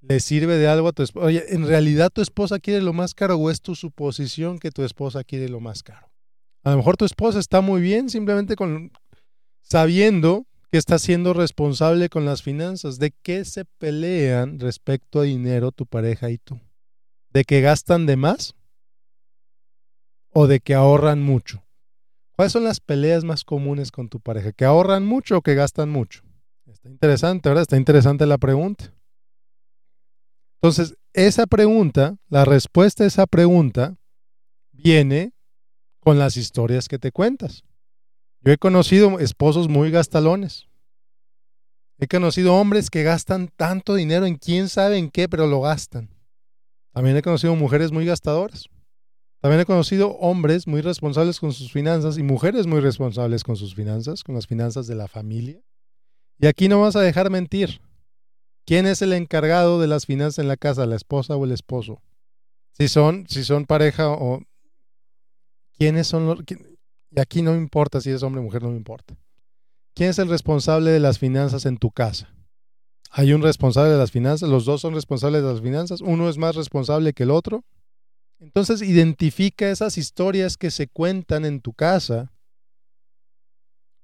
¿Le 0.00 0.20
sirve 0.20 0.56
de 0.58 0.68
algo 0.68 0.88
a 0.88 0.92
tu 0.92 1.02
esposa? 1.02 1.26
Oye, 1.26 1.44
¿en 1.48 1.66
realidad 1.66 2.10
tu 2.10 2.22
esposa 2.22 2.58
quiere 2.58 2.82
lo 2.82 2.92
más 2.92 3.14
caro 3.14 3.36
o 3.36 3.50
es 3.50 3.60
tu 3.60 3.74
suposición 3.74 4.58
que 4.58 4.70
tu 4.70 4.82
esposa 4.82 5.22
quiere 5.22 5.48
lo 5.48 5.60
más 5.60 5.82
caro? 5.82 6.10
A 6.64 6.70
lo 6.70 6.76
mejor 6.76 6.96
tu 6.96 7.04
esposa 7.04 7.38
está 7.38 7.60
muy 7.60 7.80
bien 7.80 8.08
simplemente 8.08 8.56
con 8.56 8.92
sabiendo 9.60 10.46
que 10.70 10.78
está 10.78 10.98
siendo 10.98 11.34
responsable 11.34 12.08
con 12.08 12.24
las 12.24 12.42
finanzas. 12.42 12.98
¿De 12.98 13.12
qué 13.22 13.44
se 13.44 13.64
pelean 13.64 14.58
respecto 14.58 15.20
a 15.20 15.24
dinero 15.24 15.70
tu 15.70 15.86
pareja 15.86 16.30
y 16.30 16.38
tú? 16.38 16.60
¿De 17.32 17.44
que 17.44 17.60
gastan 17.60 18.06
de 18.06 18.16
más? 18.16 18.54
¿O 20.34 20.46
de 20.46 20.60
que 20.60 20.74
ahorran 20.74 21.22
mucho? 21.22 21.64
¿Cuáles 22.32 22.52
son 22.52 22.64
las 22.64 22.80
peleas 22.80 23.24
más 23.24 23.44
comunes 23.44 23.90
con 23.90 24.08
tu 24.08 24.20
pareja? 24.20 24.52
¿Que 24.52 24.64
ahorran 24.64 25.06
mucho 25.06 25.38
o 25.38 25.42
que 25.42 25.54
gastan 25.54 25.90
mucho? 25.90 26.22
Está 26.66 26.88
interesante, 26.88 27.48
¿verdad? 27.48 27.62
Está 27.62 27.76
interesante 27.76 28.26
la 28.26 28.38
pregunta. 28.38 28.94
Entonces, 30.60 30.96
esa 31.12 31.46
pregunta, 31.46 32.16
la 32.28 32.44
respuesta 32.44 33.04
a 33.04 33.06
esa 33.06 33.26
pregunta 33.26 33.96
viene 34.70 35.32
con 36.00 36.18
las 36.18 36.36
historias 36.36 36.88
que 36.88 36.98
te 36.98 37.12
cuentas. 37.12 37.64
Yo 38.40 38.52
he 38.52 38.58
conocido 38.58 39.20
esposos 39.20 39.68
muy 39.68 39.90
gastalones. 39.90 40.68
He 41.98 42.08
conocido 42.08 42.56
hombres 42.56 42.90
que 42.90 43.04
gastan 43.04 43.48
tanto 43.48 43.94
dinero 43.94 44.26
en 44.26 44.36
quién 44.36 44.68
sabe 44.68 44.98
en 44.98 45.10
qué, 45.10 45.28
pero 45.28 45.46
lo 45.46 45.60
gastan. 45.60 46.10
También 46.92 47.16
he 47.16 47.22
conocido 47.22 47.56
mujeres 47.56 47.92
muy 47.92 48.04
gastadoras. 48.04 48.66
También 49.40 49.60
he 49.60 49.66
conocido 49.66 50.10
hombres 50.18 50.66
muy 50.66 50.82
responsables 50.82 51.40
con 51.40 51.52
sus 51.52 51.72
finanzas 51.72 52.16
y 52.16 52.22
mujeres 52.22 52.66
muy 52.66 52.80
responsables 52.80 53.42
con 53.42 53.56
sus 53.56 53.74
finanzas, 53.74 54.22
con 54.22 54.34
las 54.36 54.46
finanzas 54.46 54.86
de 54.86 54.94
la 54.94 55.08
familia. 55.08 55.60
Y 56.38 56.46
aquí 56.46 56.68
no 56.68 56.80
vas 56.80 56.94
a 56.94 57.00
dejar 57.00 57.30
mentir. 57.30 57.80
¿Quién 58.64 58.86
es 58.86 59.02
el 59.02 59.12
encargado 59.12 59.80
de 59.80 59.88
las 59.88 60.06
finanzas 60.06 60.38
en 60.38 60.48
la 60.48 60.56
casa, 60.56 60.86
la 60.86 60.94
esposa 60.94 61.34
o 61.34 61.44
el 61.44 61.50
esposo? 61.50 62.00
Si 62.72 62.86
son, 62.88 63.26
si 63.28 63.42
son 63.42 63.64
pareja 63.64 64.10
o 64.10 64.40
quiénes 65.76 66.06
son 66.06 66.26
los 66.26 66.38
y 67.14 67.20
aquí 67.20 67.42
no 67.42 67.52
me 67.52 67.58
importa 67.58 68.00
si 68.00 68.10
es 68.10 68.22
hombre 68.22 68.40
o 68.40 68.44
mujer, 68.44 68.62
no 68.62 68.70
me 68.70 68.76
importa. 68.76 69.14
¿Quién 69.94 70.10
es 70.10 70.18
el 70.18 70.28
responsable 70.28 70.90
de 70.90 71.00
las 71.00 71.18
finanzas 71.18 71.66
en 71.66 71.76
tu 71.76 71.90
casa? 71.90 72.31
Hay 73.14 73.34
un 73.34 73.42
responsable 73.42 73.90
de 73.90 73.98
las 73.98 74.10
finanzas, 74.10 74.48
los 74.48 74.64
dos 74.64 74.80
son 74.80 74.94
responsables 74.94 75.42
de 75.42 75.52
las 75.52 75.60
finanzas, 75.60 76.00
uno 76.00 76.30
es 76.30 76.38
más 76.38 76.56
responsable 76.56 77.12
que 77.12 77.24
el 77.24 77.30
otro. 77.30 77.62
Entonces 78.40 78.80
identifica 78.80 79.70
esas 79.70 79.98
historias 79.98 80.56
que 80.56 80.70
se 80.70 80.88
cuentan 80.88 81.44
en 81.44 81.60
tu 81.60 81.74
casa, 81.74 82.32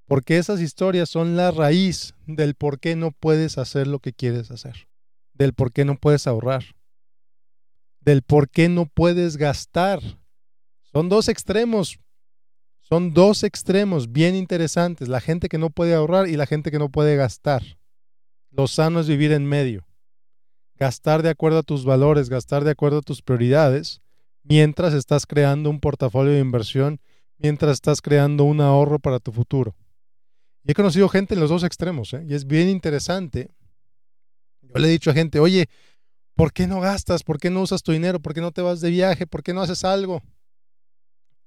porque 0.07 0.37
esas 0.37 0.61
historias 0.61 1.09
son 1.09 1.37
la 1.37 1.51
raíz 1.51 2.15
del 2.27 2.55
por 2.55 2.81
qué 2.81 2.97
no 2.97 3.13
puedes 3.13 3.57
hacer 3.57 3.87
lo 3.87 3.99
que 3.99 4.13
quieres 4.13 4.51
hacer, 4.51 4.89
del 5.33 5.55
por 5.55 5.73
qué 5.73 5.87
no 5.87 5.97
puedes 5.97 6.27
ahorrar, 6.27 6.77
del 8.01 8.21
por 8.21 8.51
qué 8.51 8.69
no 8.69 8.85
puedes 8.85 9.39
gastar. 9.39 10.01
Son 10.83 11.09
dos 11.09 11.29
extremos, 11.29 11.99
son 12.83 13.15
dos 13.15 13.43
extremos 13.43 14.13
bien 14.13 14.35
interesantes, 14.35 15.09
la 15.09 15.23
gente 15.23 15.49
que 15.49 15.57
no 15.57 15.71
puede 15.71 15.95
ahorrar 15.95 16.29
y 16.29 16.37
la 16.37 16.45
gente 16.45 16.71
que 16.71 16.79
no 16.79 16.91
puede 16.91 17.17
gastar. 17.17 17.78
Lo 18.59 18.67
sano 18.67 18.99
es 18.99 19.07
vivir 19.07 19.31
en 19.31 19.47
medio, 19.47 19.87
gastar 20.75 21.23
de 21.23 21.29
acuerdo 21.29 21.59
a 21.59 21.63
tus 21.63 21.85
valores, 21.85 22.29
gastar 22.29 22.65
de 22.65 22.73
acuerdo 22.73 22.99
a 22.99 23.03
tus 23.03 23.23
prioridades 23.23 24.03
mientras 24.43 24.95
estás 24.95 25.27
creando 25.27 25.71
un 25.71 25.79
portafolio 25.79 26.33
de 26.33 26.41
inversión, 26.41 27.01
mientras 27.37 27.75
estás 27.75 28.03
creando 28.03 28.43
un 28.43 28.61
ahorro 28.61 28.99
para 28.99 29.21
tu 29.21 29.31
futuro. 29.31 29.77
Y 30.65 30.73
he 30.73 30.75
conocido 30.75 31.09
gente 31.09 31.35
en 31.35 31.41
los 31.41 31.51
dos 31.51 31.63
extremos, 31.63 32.13
¿eh? 32.15 32.25
y 32.29 32.35
es 32.35 32.49
bien 32.49 32.69
interesante. 32.69 33.53
Yo 34.61 34.81
le 34.81 34.89
he 34.89 34.91
dicho 34.91 35.13
a 35.13 35.15
gente, 35.15 35.39
oye, 35.39 35.69
¿por 36.35 36.53
qué 36.53 36.67
no 36.67 36.81
gastas? 36.81 37.23
¿Por 37.23 37.39
qué 37.39 37.51
no 37.51 37.63
usas 37.63 37.85
tu 37.85 37.93
dinero? 37.93 38.19
¿Por 38.19 38.35
qué 38.35 38.41
no 38.41 38.51
te 38.51 38.61
vas 38.61 38.81
de 38.81 38.91
viaje? 38.91 39.29
¿Por 39.29 39.45
qué 39.45 39.55
no 39.55 39.63
haces 39.63 39.85
algo? 39.85 40.21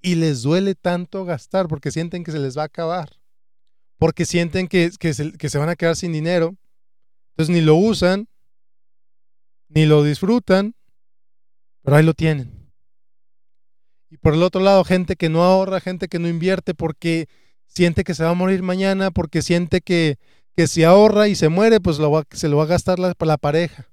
Y 0.00 0.14
les 0.14 0.40
duele 0.40 0.74
tanto 0.74 1.26
gastar 1.26 1.68
porque 1.68 1.90
sienten 1.90 2.24
que 2.24 2.32
se 2.32 2.38
les 2.38 2.56
va 2.56 2.62
a 2.62 2.66
acabar, 2.66 3.20
porque 3.98 4.24
sienten 4.24 4.66
que, 4.66 4.90
se, 4.90 5.32
que 5.32 5.50
se 5.50 5.58
van 5.58 5.68
a 5.68 5.76
quedar 5.76 5.94
sin 5.94 6.14
dinero. 6.14 6.56
Entonces 7.32 7.54
ni 7.54 7.60
lo 7.62 7.76
usan, 7.76 8.28
ni 9.68 9.86
lo 9.86 10.04
disfrutan, 10.04 10.74
pero 11.82 11.96
ahí 11.96 12.04
lo 12.04 12.14
tienen. 12.14 12.70
Y 14.10 14.18
por 14.18 14.34
el 14.34 14.42
otro 14.42 14.60
lado, 14.60 14.84
gente 14.84 15.16
que 15.16 15.30
no 15.30 15.42
ahorra, 15.42 15.80
gente 15.80 16.08
que 16.08 16.18
no 16.18 16.28
invierte 16.28 16.74
porque 16.74 17.28
siente 17.66 18.04
que 18.04 18.14
se 18.14 18.24
va 18.24 18.30
a 18.30 18.34
morir 18.34 18.62
mañana, 18.62 19.10
porque 19.10 19.40
siente 19.40 19.80
que, 19.80 20.18
que 20.54 20.66
si 20.66 20.84
ahorra 20.84 21.28
y 21.28 21.34
se 21.34 21.48
muere, 21.48 21.80
pues 21.80 21.96
se 21.96 22.48
lo 22.48 22.56
va 22.58 22.64
a 22.64 22.66
gastar 22.66 22.98
la, 22.98 23.14
la 23.18 23.38
pareja. 23.38 23.88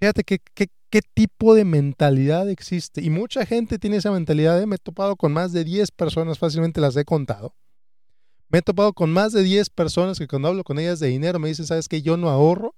Fíjate 0.00 0.22
qué, 0.22 0.38
qué, 0.54 0.68
qué, 0.90 1.00
tipo 1.14 1.54
de 1.54 1.64
mentalidad 1.64 2.48
existe. 2.48 3.00
Y 3.02 3.10
mucha 3.10 3.46
gente 3.46 3.78
tiene 3.78 3.96
esa 3.96 4.12
mentalidad. 4.12 4.60
¿eh? 4.60 4.66
Me 4.66 4.76
he 4.76 4.78
topado 4.78 5.16
con 5.16 5.32
más 5.32 5.52
de 5.52 5.64
10 5.64 5.90
personas, 5.92 6.38
fácilmente 6.38 6.80
las 6.80 6.96
he 6.96 7.04
contado. 7.04 7.54
Me 8.48 8.58
he 8.58 8.62
topado 8.62 8.92
con 8.92 9.12
más 9.12 9.32
de 9.32 9.42
10 9.42 9.70
personas 9.70 10.18
que 10.18 10.26
cuando 10.26 10.48
hablo 10.48 10.64
con 10.64 10.78
ellas 10.78 11.00
de 11.00 11.08
dinero 11.08 11.38
me 11.38 11.48
dicen, 11.48 11.66
¿sabes 11.66 11.88
qué? 11.88 12.02
Yo 12.02 12.16
no 12.16 12.30
ahorro 12.30 12.74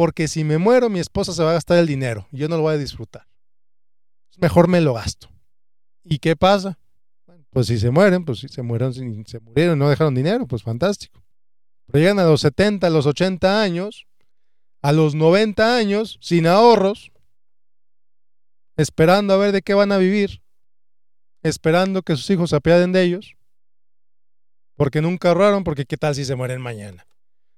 porque 0.00 0.28
si 0.28 0.44
me 0.44 0.56
muero 0.56 0.88
mi 0.88 0.98
esposa 0.98 1.34
se 1.34 1.42
va 1.42 1.50
a 1.50 1.52
gastar 1.52 1.76
el 1.76 1.86
dinero 1.86 2.26
yo 2.32 2.48
no 2.48 2.56
lo 2.56 2.62
voy 2.62 2.72
a 2.72 2.78
disfrutar. 2.78 3.28
Mejor 4.38 4.66
me 4.66 4.80
lo 4.80 4.94
gasto. 4.94 5.28
¿Y 6.02 6.20
qué 6.20 6.36
pasa? 6.36 6.78
Pues 7.50 7.66
si 7.66 7.78
se 7.78 7.90
mueren, 7.90 8.24
pues 8.24 8.38
si 8.38 8.48
se 8.48 8.62
mueren, 8.62 8.94
si 8.94 9.24
se 9.24 9.40
murieron, 9.40 9.78
no 9.78 9.90
dejaron 9.90 10.14
dinero, 10.14 10.46
pues 10.46 10.62
fantástico. 10.62 11.22
Pero 11.84 11.98
llegan 11.98 12.18
a 12.18 12.24
los 12.24 12.40
70, 12.40 12.86
a 12.86 12.90
los 12.90 13.04
80 13.04 13.60
años, 13.60 14.06
a 14.80 14.92
los 14.92 15.14
90 15.14 15.76
años, 15.76 16.18
sin 16.22 16.46
ahorros, 16.46 17.12
esperando 18.78 19.34
a 19.34 19.36
ver 19.36 19.52
de 19.52 19.60
qué 19.60 19.74
van 19.74 19.92
a 19.92 19.98
vivir, 19.98 20.42
esperando 21.42 22.02
que 22.02 22.16
sus 22.16 22.30
hijos 22.30 22.48
se 22.48 22.56
apiaden 22.56 22.92
de 22.92 23.02
ellos, 23.02 23.36
porque 24.80 25.02
nunca 25.02 25.28
ahorraron, 25.28 25.62
porque 25.62 25.84
qué 25.84 25.98
tal 25.98 26.14
si 26.14 26.24
se 26.24 26.36
mueren 26.36 26.62
mañana. 26.62 27.06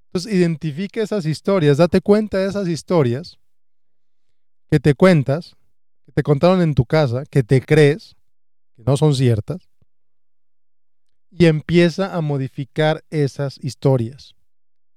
Entonces, 0.07 0.33
identifique 0.33 1.01
esas 1.01 1.25
historias, 1.25 1.77
date 1.77 2.01
cuenta 2.01 2.37
de 2.37 2.49
esas 2.49 2.67
historias 2.67 3.39
que 4.69 4.81
te 4.81 4.93
cuentas, 4.93 5.55
que 6.05 6.11
te 6.11 6.21
contaron 6.21 6.61
en 6.61 6.75
tu 6.75 6.85
casa, 6.85 7.23
que 7.31 7.41
te 7.41 7.61
crees, 7.61 8.17
que 8.75 8.83
no 8.83 8.97
son 8.97 9.15
ciertas, 9.15 9.69
y 11.31 11.45
empieza 11.45 12.13
a 12.13 12.19
modificar 12.19 13.05
esas 13.09 13.57
historias. 13.63 14.35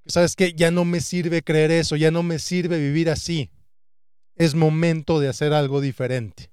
¿Sabes 0.06 0.34
qué? 0.34 0.52
Ya 0.52 0.72
no 0.72 0.84
me 0.84 0.98
sirve 0.98 1.44
creer 1.44 1.70
eso, 1.70 1.94
ya 1.94 2.10
no 2.10 2.24
me 2.24 2.40
sirve 2.40 2.80
vivir 2.80 3.08
así. 3.08 3.52
Es 4.34 4.56
momento 4.56 5.20
de 5.20 5.28
hacer 5.28 5.52
algo 5.52 5.80
diferente. 5.80 6.50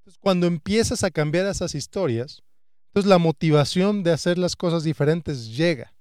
Entonces, 0.00 0.18
cuando 0.20 0.46
empiezas 0.46 1.02
a 1.02 1.10
cambiar 1.10 1.46
esas 1.46 1.74
historias, 1.74 2.42
entonces 2.90 3.08
la 3.08 3.18
motivación 3.18 4.02
de 4.02 4.10
hacer 4.10 4.36
las 4.36 4.56
cosas 4.56 4.82
diferentes 4.82 5.56
llega, 5.56 5.94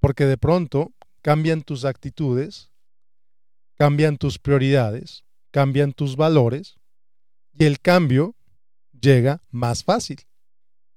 porque 0.00 0.26
de 0.26 0.36
pronto 0.36 0.92
cambian 1.22 1.62
tus 1.62 1.86
actitudes, 1.86 2.70
cambian 3.74 4.18
tus 4.18 4.38
prioridades, 4.38 5.24
cambian 5.50 5.94
tus 5.94 6.16
valores 6.16 6.76
y 7.54 7.64
el 7.64 7.80
cambio 7.80 8.34
llega 9.00 9.42
más 9.50 9.82
fácil. 9.82 10.18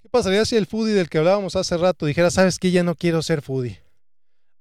¿Qué 0.02 0.10
pasaría 0.10 0.44
si 0.44 0.58
el 0.58 0.66
foodie 0.66 0.94
del 0.94 1.08
que 1.08 1.20
hablábamos 1.20 1.56
hace 1.56 1.78
rato 1.78 2.06
dijera, 2.06 2.30
sabes 2.30 2.60
que 2.60 2.72
ya 2.72 2.84
no 2.84 2.96
quiero 2.96 3.22
ser 3.22 3.42
foodie? 3.42 3.82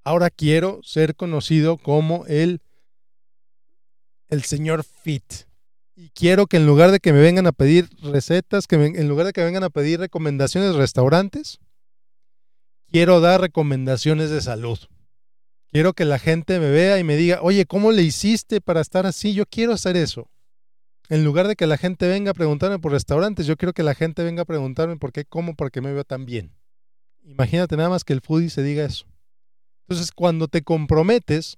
Ahora 0.04 0.30
quiero 0.30 0.80
ser 0.84 1.16
conocido 1.16 1.76
como 1.76 2.24
el, 2.26 2.60
el 4.28 4.44
señor 4.44 4.84
Fit. 4.84 5.24
Y 5.94 6.10
quiero 6.10 6.46
que 6.46 6.56
en 6.56 6.66
lugar 6.66 6.90
de 6.90 7.00
que 7.00 7.12
me 7.12 7.20
vengan 7.20 7.46
a 7.46 7.52
pedir 7.52 7.88
recetas, 8.02 8.66
que 8.66 8.76
en 8.76 9.08
lugar 9.08 9.26
de 9.26 9.32
que 9.32 9.44
vengan 9.44 9.64
a 9.64 9.70
pedir 9.70 10.00
recomendaciones 10.00 10.72
de 10.72 10.78
restaurantes, 10.78 11.58
quiero 12.90 13.20
dar 13.20 13.40
recomendaciones 13.40 14.30
de 14.30 14.40
salud. 14.40 14.78
Quiero 15.70 15.94
que 15.94 16.04
la 16.04 16.18
gente 16.18 16.60
me 16.60 16.70
vea 16.70 16.98
y 16.98 17.04
me 17.04 17.16
diga, 17.16 17.40
oye, 17.42 17.64
¿cómo 17.66 17.92
le 17.92 18.02
hiciste 18.02 18.60
para 18.60 18.80
estar 18.80 19.06
así? 19.06 19.32
Yo 19.34 19.46
quiero 19.46 19.72
hacer 19.72 19.96
eso. 19.96 20.28
En 21.08 21.24
lugar 21.24 21.48
de 21.48 21.56
que 21.56 21.66
la 21.66 21.78
gente 21.78 22.08
venga 22.08 22.30
a 22.30 22.34
preguntarme 22.34 22.78
por 22.78 22.92
restaurantes, 22.92 23.46
yo 23.46 23.56
quiero 23.56 23.72
que 23.72 23.82
la 23.82 23.94
gente 23.94 24.22
venga 24.22 24.42
a 24.42 24.46
preguntarme 24.46 24.96
por 24.96 25.12
qué 25.12 25.24
como, 25.24 25.54
por 25.54 25.70
qué 25.70 25.80
me 25.80 25.92
veo 25.92 26.04
tan 26.04 26.24
bien. 26.26 26.54
Imagínate 27.22 27.76
nada 27.76 27.88
más 27.88 28.04
que 28.04 28.12
el 28.12 28.20
foodie 28.20 28.50
se 28.50 28.62
diga 28.62 28.84
eso. 28.84 29.06
Entonces, 29.82 30.12
cuando 30.12 30.48
te 30.48 30.62
comprometes, 30.62 31.56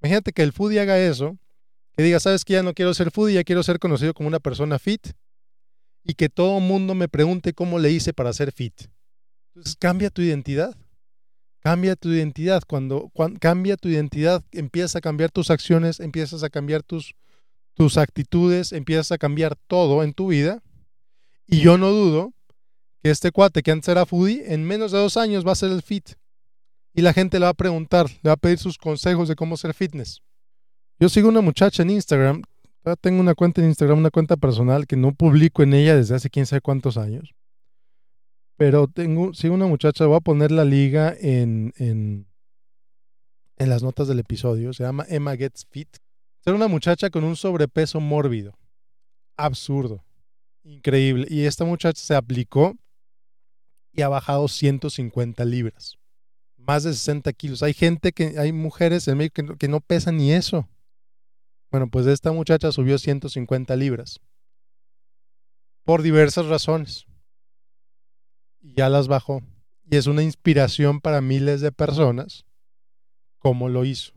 imagínate 0.00 0.32
que 0.32 0.42
el 0.42 0.52
foodie 0.52 0.80
haga 0.80 0.98
eso, 0.98 1.38
que 1.96 2.02
diga, 2.02 2.20
sabes 2.20 2.44
que 2.44 2.52
ya 2.54 2.62
no 2.62 2.74
quiero 2.74 2.92
ser 2.94 3.10
foodie, 3.10 3.34
ya 3.34 3.44
quiero 3.44 3.62
ser 3.62 3.78
conocido 3.78 4.14
como 4.14 4.28
una 4.28 4.40
persona 4.40 4.78
fit, 4.78 5.08
y 6.04 6.14
que 6.14 6.28
todo 6.28 6.60
mundo 6.60 6.94
me 6.94 7.08
pregunte 7.08 7.52
cómo 7.52 7.78
le 7.78 7.90
hice 7.90 8.12
para 8.12 8.32
ser 8.32 8.52
fit. 8.52 8.74
Entonces, 9.48 9.76
cambia 9.76 10.10
tu 10.10 10.22
identidad. 10.22 10.76
Cambia 11.60 11.96
tu 11.96 12.10
identidad. 12.10 12.62
Cuando, 12.66 13.10
cambia 13.40 13.76
tu 13.76 13.88
identidad, 13.88 14.44
empiezas 14.52 14.96
a 14.96 15.00
cambiar 15.00 15.32
tus 15.32 15.50
acciones, 15.50 15.98
empiezas 15.98 16.44
a 16.44 16.50
cambiar 16.50 16.84
tus, 16.84 17.14
tus 17.74 17.96
actitudes, 17.96 18.72
empiezas 18.72 19.10
a 19.10 19.18
cambiar 19.18 19.56
todo 19.66 20.04
en 20.04 20.12
tu 20.12 20.28
vida. 20.28 20.62
Y 21.46 21.60
yo 21.60 21.76
no 21.76 21.90
dudo 21.90 22.32
que 23.02 23.10
este 23.10 23.32
cuate 23.32 23.62
que 23.62 23.72
antes 23.72 23.88
era 23.88 24.06
foodie, 24.06 24.52
en 24.52 24.64
menos 24.64 24.92
de 24.92 24.98
dos 24.98 25.16
años 25.16 25.44
va 25.44 25.52
a 25.52 25.56
ser 25.56 25.72
el 25.72 25.82
fit 25.82 26.10
y 26.96 27.02
la 27.02 27.12
gente 27.12 27.38
le 27.38 27.44
va 27.44 27.50
a 27.50 27.54
preguntar, 27.54 28.08
le 28.22 28.30
va 28.30 28.32
a 28.32 28.38
pedir 28.38 28.58
sus 28.58 28.78
consejos 28.78 29.28
de 29.28 29.36
cómo 29.36 29.56
ser 29.58 29.74
fitness. 29.74 30.22
Yo 30.98 31.08
sigo 31.08 31.28
una 31.28 31.40
muchacha 31.40 31.82
en 31.82 31.90
Instagram, 31.90 32.42
tengo 33.00 33.20
una 33.20 33.34
cuenta 33.34 33.60
en 33.60 33.68
Instagram, 33.68 33.98
una 33.98 34.10
cuenta 34.10 34.36
personal 34.36 34.86
que 34.86 34.96
no 34.96 35.12
publico 35.12 35.62
en 35.62 35.74
ella 35.74 35.96
desde 35.96 36.14
hace 36.14 36.30
quién 36.30 36.46
sabe 36.46 36.60
cuántos 36.60 36.96
años. 36.96 37.34
Pero 38.56 38.88
tengo, 38.88 39.34
sigo 39.34 39.54
una 39.54 39.66
muchacha, 39.66 40.06
voy 40.06 40.16
a 40.16 40.20
poner 40.20 40.50
la 40.50 40.64
liga 40.64 41.14
en, 41.18 41.74
en, 41.76 42.26
en 43.56 43.68
las 43.68 43.82
notas 43.82 44.08
del 44.08 44.20
episodio, 44.20 44.72
se 44.72 44.84
llama 44.84 45.04
Emma 45.08 45.36
Gets 45.36 45.66
Fit. 45.70 45.88
Es 46.44 46.52
una 46.52 46.68
muchacha 46.68 47.10
con 47.10 47.24
un 47.24 47.36
sobrepeso 47.36 48.00
mórbido. 48.00 48.56
Absurdo. 49.36 50.04
Increíble. 50.62 51.26
Y 51.28 51.44
esta 51.44 51.64
muchacha 51.64 52.00
se 52.00 52.14
aplicó 52.14 52.76
y 53.92 54.02
ha 54.02 54.08
bajado 54.08 54.46
150 54.48 55.44
libras 55.44 55.98
más 56.66 56.82
de 56.84 56.92
60 56.92 57.32
kilos. 57.32 57.62
Hay 57.62 57.72
gente 57.72 58.12
que, 58.12 58.38
hay 58.38 58.52
mujeres 58.52 59.06
en 59.08 59.18
México 59.18 59.56
que, 59.56 59.68
no 59.68 59.80
pesan 59.80 60.16
ni 60.16 60.32
eso. 60.32 60.68
Bueno, 61.70 61.88
pues 61.90 62.06
esta 62.06 62.32
muchacha 62.32 62.72
subió 62.72 62.98
150 62.98 63.76
libras. 63.76 64.20
Por 65.84 66.02
diversas 66.02 66.46
razones. 66.46 67.06
Y 68.60 68.74
ya 68.74 68.88
las 68.88 69.08
bajó. 69.08 69.42
Y 69.84 69.96
es 69.96 70.06
una 70.06 70.22
inspiración 70.22 71.00
para 71.00 71.20
miles 71.20 71.60
de 71.60 71.72
personas 71.72 72.46
cómo 73.38 73.68
lo 73.68 73.84
hizo. 73.84 74.12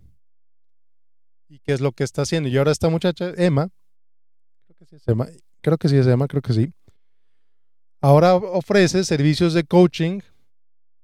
Y 1.47 1.59
qué 1.59 1.73
es 1.73 1.81
lo 1.81 1.91
que 1.91 2.03
está 2.03 2.23
haciendo. 2.23 2.49
Y 2.49 2.57
ahora 2.57 2.71
esta 2.71 2.89
muchacha, 2.89 3.31
Emma, 3.37 3.69
creo 4.65 4.77
que 4.77 4.85
sí 4.87 4.95
es 4.95 5.07
Emma, 5.07 5.27
creo 5.61 5.77
que 5.77 5.89
sí 5.89 5.95
es 5.97 6.07
Emma, 6.07 6.27
creo 6.27 6.41
que 6.41 6.53
sí. 6.53 6.73
Ahora 8.01 8.35
ofrece 8.35 9.03
servicios 9.03 9.53
de 9.53 9.65
coaching 9.65 10.21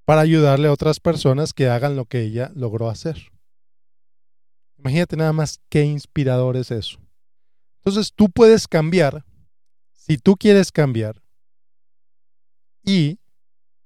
para 0.05 0.21
ayudarle 0.21 0.67
a 0.67 0.71
otras 0.71 0.99
personas 0.99 1.53
que 1.53 1.67
hagan 1.67 1.95
lo 1.95 2.05
que 2.05 2.21
ella 2.21 2.51
logró 2.55 2.89
hacer. 2.89 3.31
Imagínate 4.85 5.17
nada 5.17 5.33
más 5.33 5.59
qué 5.67 5.83
inspirador 5.83 6.55
es 6.55 6.69
eso. 6.69 6.99
Entonces 7.79 8.13
tú 8.13 8.29
puedes 8.29 8.67
cambiar 8.67 9.25
si 9.93 10.19
tú 10.19 10.35
quieres 10.35 10.71
cambiar 10.71 11.23
y 12.83 13.17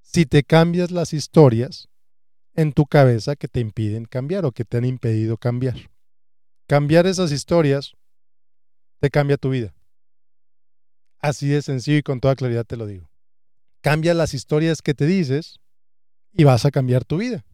si 0.02 0.26
te 0.26 0.44
cambias 0.44 0.92
las 0.92 1.14
historias 1.14 1.88
en 2.54 2.74
tu 2.74 2.86
cabeza 2.86 3.38
que 3.38 3.48
te 3.48 3.62
impiden 3.62 4.04
cambiar 4.04 4.44
o 4.44 4.52
que 4.52 4.66
te 4.66 4.76
han 4.76 4.84
impedido 4.84 5.38
cambiar. 5.38 5.90
Cambiar 6.68 7.08
esas 7.08 7.32
historias 7.32 7.94
te 9.00 9.10
cambia 9.10 9.38
tu 9.38 9.52
vida. 9.52 9.74
Así 11.20 11.48
de 11.48 11.62
sencillo 11.62 12.00
y 12.00 12.04
con 12.04 12.20
toda 12.20 12.36
claridad 12.36 12.66
te 12.66 12.76
lo 12.76 12.86
digo. 12.86 13.10
Cambia 13.80 14.14
las 14.14 14.34
historias 14.34 14.82
que 14.82 14.94
te 14.94 15.06
dices 15.06 15.62
y 16.34 16.44
vas 16.44 16.66
a 16.66 16.72
cambiar 16.72 17.06
tu 17.06 17.20
vida. 17.20 17.46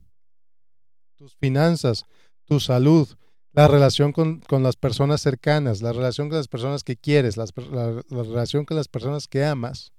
Tus 1.16 1.36
finanzas, 1.36 2.06
tu 2.46 2.60
salud, 2.60 3.16
la 3.56 3.68
relación 3.68 4.12
con, 4.12 4.42
las 4.62 4.76
personas 4.76 5.22
cercanas, 5.22 5.82
la 5.82 5.94
relación 5.94 6.30
con 6.30 6.38
las 6.38 6.48
personas 6.48 6.84
que 6.84 6.98
quieres, 6.98 7.38
la, 7.38 7.46
la 8.10 8.24
relación 8.24 8.66
con 8.66 8.78
las 8.78 8.88
personas 8.88 9.28
que 9.28 9.46
amas, 9.46 9.94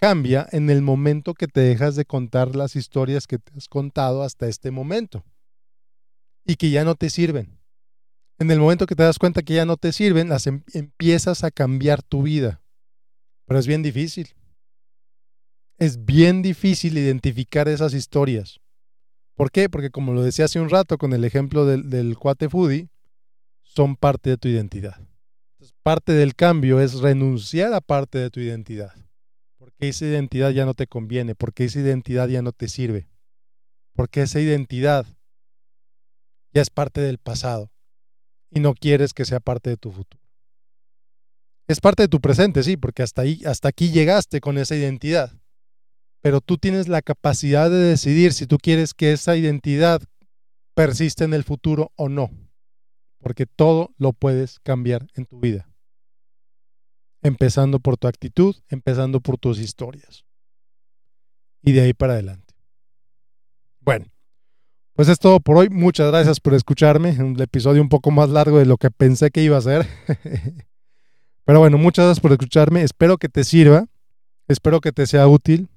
cambia 0.00 0.48
en 0.52 0.70
el 0.70 0.82
momento 0.82 1.34
que 1.34 1.46
te 1.46 1.60
dejas 1.60 1.94
de 1.94 2.04
contar 2.04 2.56
las 2.56 2.76
historias 2.76 3.26
que 3.26 3.38
te 3.38 3.52
has 3.56 3.68
contado 3.68 4.22
hasta 4.22 4.48
este 4.48 4.70
momento 4.70 5.24
y 6.44 6.56
que 6.56 6.70
ya 6.70 6.84
no 6.84 6.94
te 6.94 7.10
sirven. 7.10 7.60
En 8.38 8.50
el 8.50 8.58
momento 8.58 8.86
que 8.86 8.96
te 8.96 9.04
das 9.04 9.18
cuenta 9.18 9.42
que 9.42 9.54
ya 9.54 9.66
no 9.66 9.76
te 9.76 9.92
sirven, 9.92 10.28
las 10.28 10.46
em, 10.46 10.64
empiezas 10.72 11.44
a 11.44 11.50
cambiar 11.50 12.02
tu 12.02 12.22
vida. 12.22 12.62
Pero 13.46 13.60
es 13.60 13.66
bien 13.66 13.82
difícil 13.82 14.34
es 15.82 16.04
bien 16.04 16.42
difícil 16.42 16.96
identificar 16.96 17.68
esas 17.68 17.92
historias. 17.92 18.60
¿Por 19.42 19.50
qué? 19.50 19.68
Porque 19.68 19.90
como 19.90 20.12
lo 20.12 20.22
decía 20.22 20.44
hace 20.44 20.60
un 20.60 20.70
rato 20.70 20.98
con 20.98 21.12
el 21.12 21.24
ejemplo 21.24 21.66
del, 21.66 21.90
del 21.90 22.16
cuate 22.16 22.48
foodie, 22.48 22.90
son 23.64 23.96
parte 23.96 24.30
de 24.30 24.36
tu 24.36 24.46
identidad. 24.46 25.00
Entonces, 25.54 25.74
parte 25.82 26.12
del 26.12 26.36
cambio 26.36 26.78
es 26.78 27.00
renunciar 27.00 27.74
a 27.74 27.80
parte 27.80 28.18
de 28.18 28.30
tu 28.30 28.38
identidad. 28.38 28.94
Porque 29.58 29.88
esa 29.88 30.04
identidad 30.04 30.50
ya 30.50 30.64
no 30.64 30.74
te 30.74 30.86
conviene, 30.86 31.34
porque 31.34 31.64
esa 31.64 31.80
identidad 31.80 32.28
ya 32.28 32.40
no 32.40 32.52
te 32.52 32.68
sirve. 32.68 33.08
Porque 33.94 34.22
esa 34.22 34.38
identidad 34.38 35.06
ya 36.54 36.62
es 36.62 36.70
parte 36.70 37.00
del 37.00 37.18
pasado 37.18 37.72
y 38.48 38.60
no 38.60 38.74
quieres 38.74 39.12
que 39.12 39.24
sea 39.24 39.40
parte 39.40 39.70
de 39.70 39.76
tu 39.76 39.90
futuro. 39.90 40.22
Es 41.66 41.80
parte 41.80 42.04
de 42.04 42.08
tu 42.08 42.20
presente, 42.20 42.62
sí, 42.62 42.76
porque 42.76 43.02
hasta 43.02 43.22
ahí, 43.22 43.40
hasta 43.44 43.66
aquí 43.66 43.90
llegaste 43.90 44.40
con 44.40 44.56
esa 44.56 44.76
identidad 44.76 45.32
pero 46.22 46.40
tú 46.40 46.56
tienes 46.56 46.88
la 46.88 47.02
capacidad 47.02 47.68
de 47.68 47.76
decidir 47.76 48.32
si 48.32 48.46
tú 48.46 48.56
quieres 48.56 48.94
que 48.94 49.12
esa 49.12 49.36
identidad 49.36 50.00
persista 50.74 51.24
en 51.24 51.34
el 51.34 51.42
futuro 51.42 51.92
o 51.96 52.08
no, 52.08 52.30
porque 53.18 53.44
todo 53.44 53.92
lo 53.98 54.12
puedes 54.12 54.60
cambiar 54.60 55.06
en 55.14 55.26
tu 55.26 55.40
vida. 55.40 55.68
Empezando 57.22 57.80
por 57.80 57.96
tu 57.98 58.08
actitud, 58.08 58.56
empezando 58.68 59.20
por 59.20 59.36
tus 59.36 59.58
historias. 59.58 60.24
Y 61.60 61.72
de 61.72 61.82
ahí 61.82 61.92
para 61.92 62.14
adelante. 62.14 62.54
Bueno, 63.80 64.06
pues 64.94 65.08
es 65.08 65.18
todo 65.18 65.40
por 65.40 65.56
hoy. 65.56 65.70
Muchas 65.70 66.08
gracias 66.10 66.40
por 66.40 66.54
escucharme. 66.54 67.10
Un 67.22 67.40
episodio 67.40 67.80
un 67.80 67.88
poco 67.88 68.10
más 68.10 68.28
largo 68.28 68.58
de 68.58 68.66
lo 68.66 68.76
que 68.76 68.90
pensé 68.90 69.30
que 69.30 69.42
iba 69.42 69.56
a 69.56 69.60
ser. 69.60 69.86
Pero 71.44 71.58
bueno, 71.60 71.78
muchas 71.78 72.06
gracias 72.06 72.20
por 72.20 72.32
escucharme. 72.32 72.82
Espero 72.82 73.18
que 73.18 73.28
te 73.28 73.44
sirva. 73.44 73.86
Espero 74.48 74.80
que 74.80 74.92
te 74.92 75.06
sea 75.06 75.28
útil. 75.28 75.68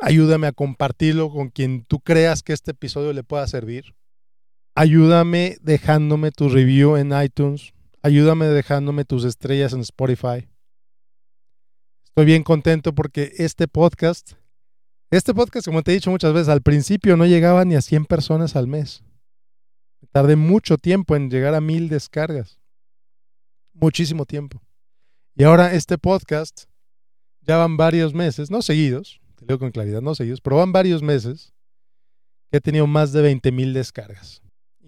Ayúdame 0.00 0.46
a 0.46 0.52
compartirlo 0.52 1.30
con 1.30 1.50
quien 1.50 1.84
tú 1.84 2.00
creas 2.00 2.42
que 2.42 2.52
este 2.52 2.70
episodio 2.70 3.12
le 3.12 3.24
pueda 3.24 3.46
servir. 3.46 3.94
Ayúdame 4.74 5.58
dejándome 5.60 6.30
tu 6.30 6.48
review 6.48 6.96
en 6.96 7.12
iTunes. 7.12 7.74
Ayúdame 8.02 8.46
dejándome 8.46 9.04
tus 9.04 9.24
estrellas 9.24 9.74
en 9.74 9.80
Spotify. 9.80 10.48
Estoy 12.04 12.24
bien 12.24 12.42
contento 12.42 12.94
porque 12.94 13.32
este 13.38 13.68
podcast, 13.68 14.32
este 15.10 15.32
podcast, 15.34 15.66
como 15.66 15.82
te 15.82 15.92
he 15.92 15.94
dicho 15.94 16.10
muchas 16.10 16.32
veces, 16.32 16.48
al 16.48 16.62
principio 16.62 17.16
no 17.16 17.26
llegaba 17.26 17.64
ni 17.64 17.74
a 17.74 17.80
100 17.80 18.06
personas 18.06 18.56
al 18.56 18.66
mes. 18.66 19.02
Tardé 20.10 20.36
mucho 20.36 20.76
tiempo 20.76 21.16
en 21.16 21.30
llegar 21.30 21.54
a 21.54 21.60
mil 21.60 21.88
descargas. 21.88 22.60
Muchísimo 23.72 24.26
tiempo. 24.26 24.60
Y 25.34 25.44
ahora 25.44 25.72
este 25.72 25.96
podcast 25.96 26.64
ya 27.40 27.56
van 27.56 27.78
varios 27.78 28.12
meses, 28.12 28.50
no 28.50 28.60
seguidos, 28.60 29.21
te 29.42 29.52
digo 29.52 29.58
con 29.58 29.70
claridad, 29.70 30.00
no 30.00 30.14
seguidos, 30.14 30.40
pero 30.40 30.56
van 30.56 30.72
varios 30.72 31.02
meses 31.02 31.52
que 32.50 32.58
he 32.58 32.60
tenido 32.60 32.86
más 32.86 33.12
de 33.12 33.22
20 33.22 33.52
mil 33.52 33.72
descargas 33.72 34.42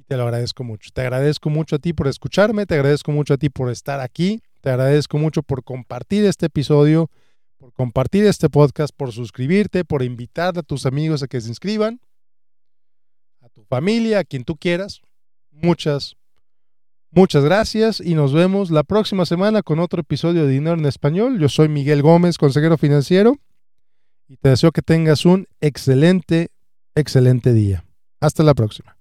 te 0.06 0.16
lo 0.16 0.24
agradezco 0.24 0.64
mucho. 0.64 0.90
Te 0.92 1.02
agradezco 1.02 1.50
mucho 1.50 1.76
a 1.76 1.78
ti 1.78 1.92
por 1.92 2.08
escucharme, 2.08 2.66
te 2.66 2.74
agradezco 2.74 3.12
mucho 3.12 3.34
a 3.34 3.38
ti 3.38 3.50
por 3.50 3.70
estar 3.70 4.00
aquí, 4.00 4.40
te 4.60 4.70
agradezco 4.70 5.18
mucho 5.18 5.42
por 5.42 5.64
compartir 5.64 6.24
este 6.24 6.46
episodio, 6.46 7.10
por 7.58 7.72
compartir 7.72 8.24
este 8.24 8.50
podcast, 8.50 8.94
por 8.96 9.12
suscribirte, 9.12 9.84
por 9.84 10.02
invitar 10.02 10.58
a 10.58 10.62
tus 10.62 10.86
amigos 10.86 11.22
a 11.22 11.28
que 11.28 11.40
se 11.40 11.48
inscriban, 11.48 12.00
a 13.40 13.48
tu 13.48 13.64
familia, 13.64 14.20
a 14.20 14.24
quien 14.24 14.44
tú 14.44 14.56
quieras. 14.56 15.00
Muchas, 15.50 16.16
muchas 17.10 17.44
gracias 17.44 18.00
y 18.00 18.14
nos 18.14 18.32
vemos 18.32 18.70
la 18.70 18.82
próxima 18.82 19.24
semana 19.24 19.62
con 19.62 19.78
otro 19.78 20.00
episodio 20.00 20.44
de 20.44 20.52
Dinero 20.52 20.76
en 20.78 20.86
Español. 20.86 21.38
Yo 21.38 21.48
soy 21.48 21.68
Miguel 21.68 22.02
Gómez, 22.02 22.38
consejero 22.38 22.76
financiero, 22.76 23.36
y 24.28 24.36
te 24.36 24.48
deseo 24.48 24.72
que 24.72 24.82
tengas 24.82 25.24
un 25.24 25.46
excelente, 25.60 26.48
excelente 26.94 27.52
día. 27.52 27.84
Hasta 28.20 28.42
la 28.42 28.54
próxima. 28.54 28.93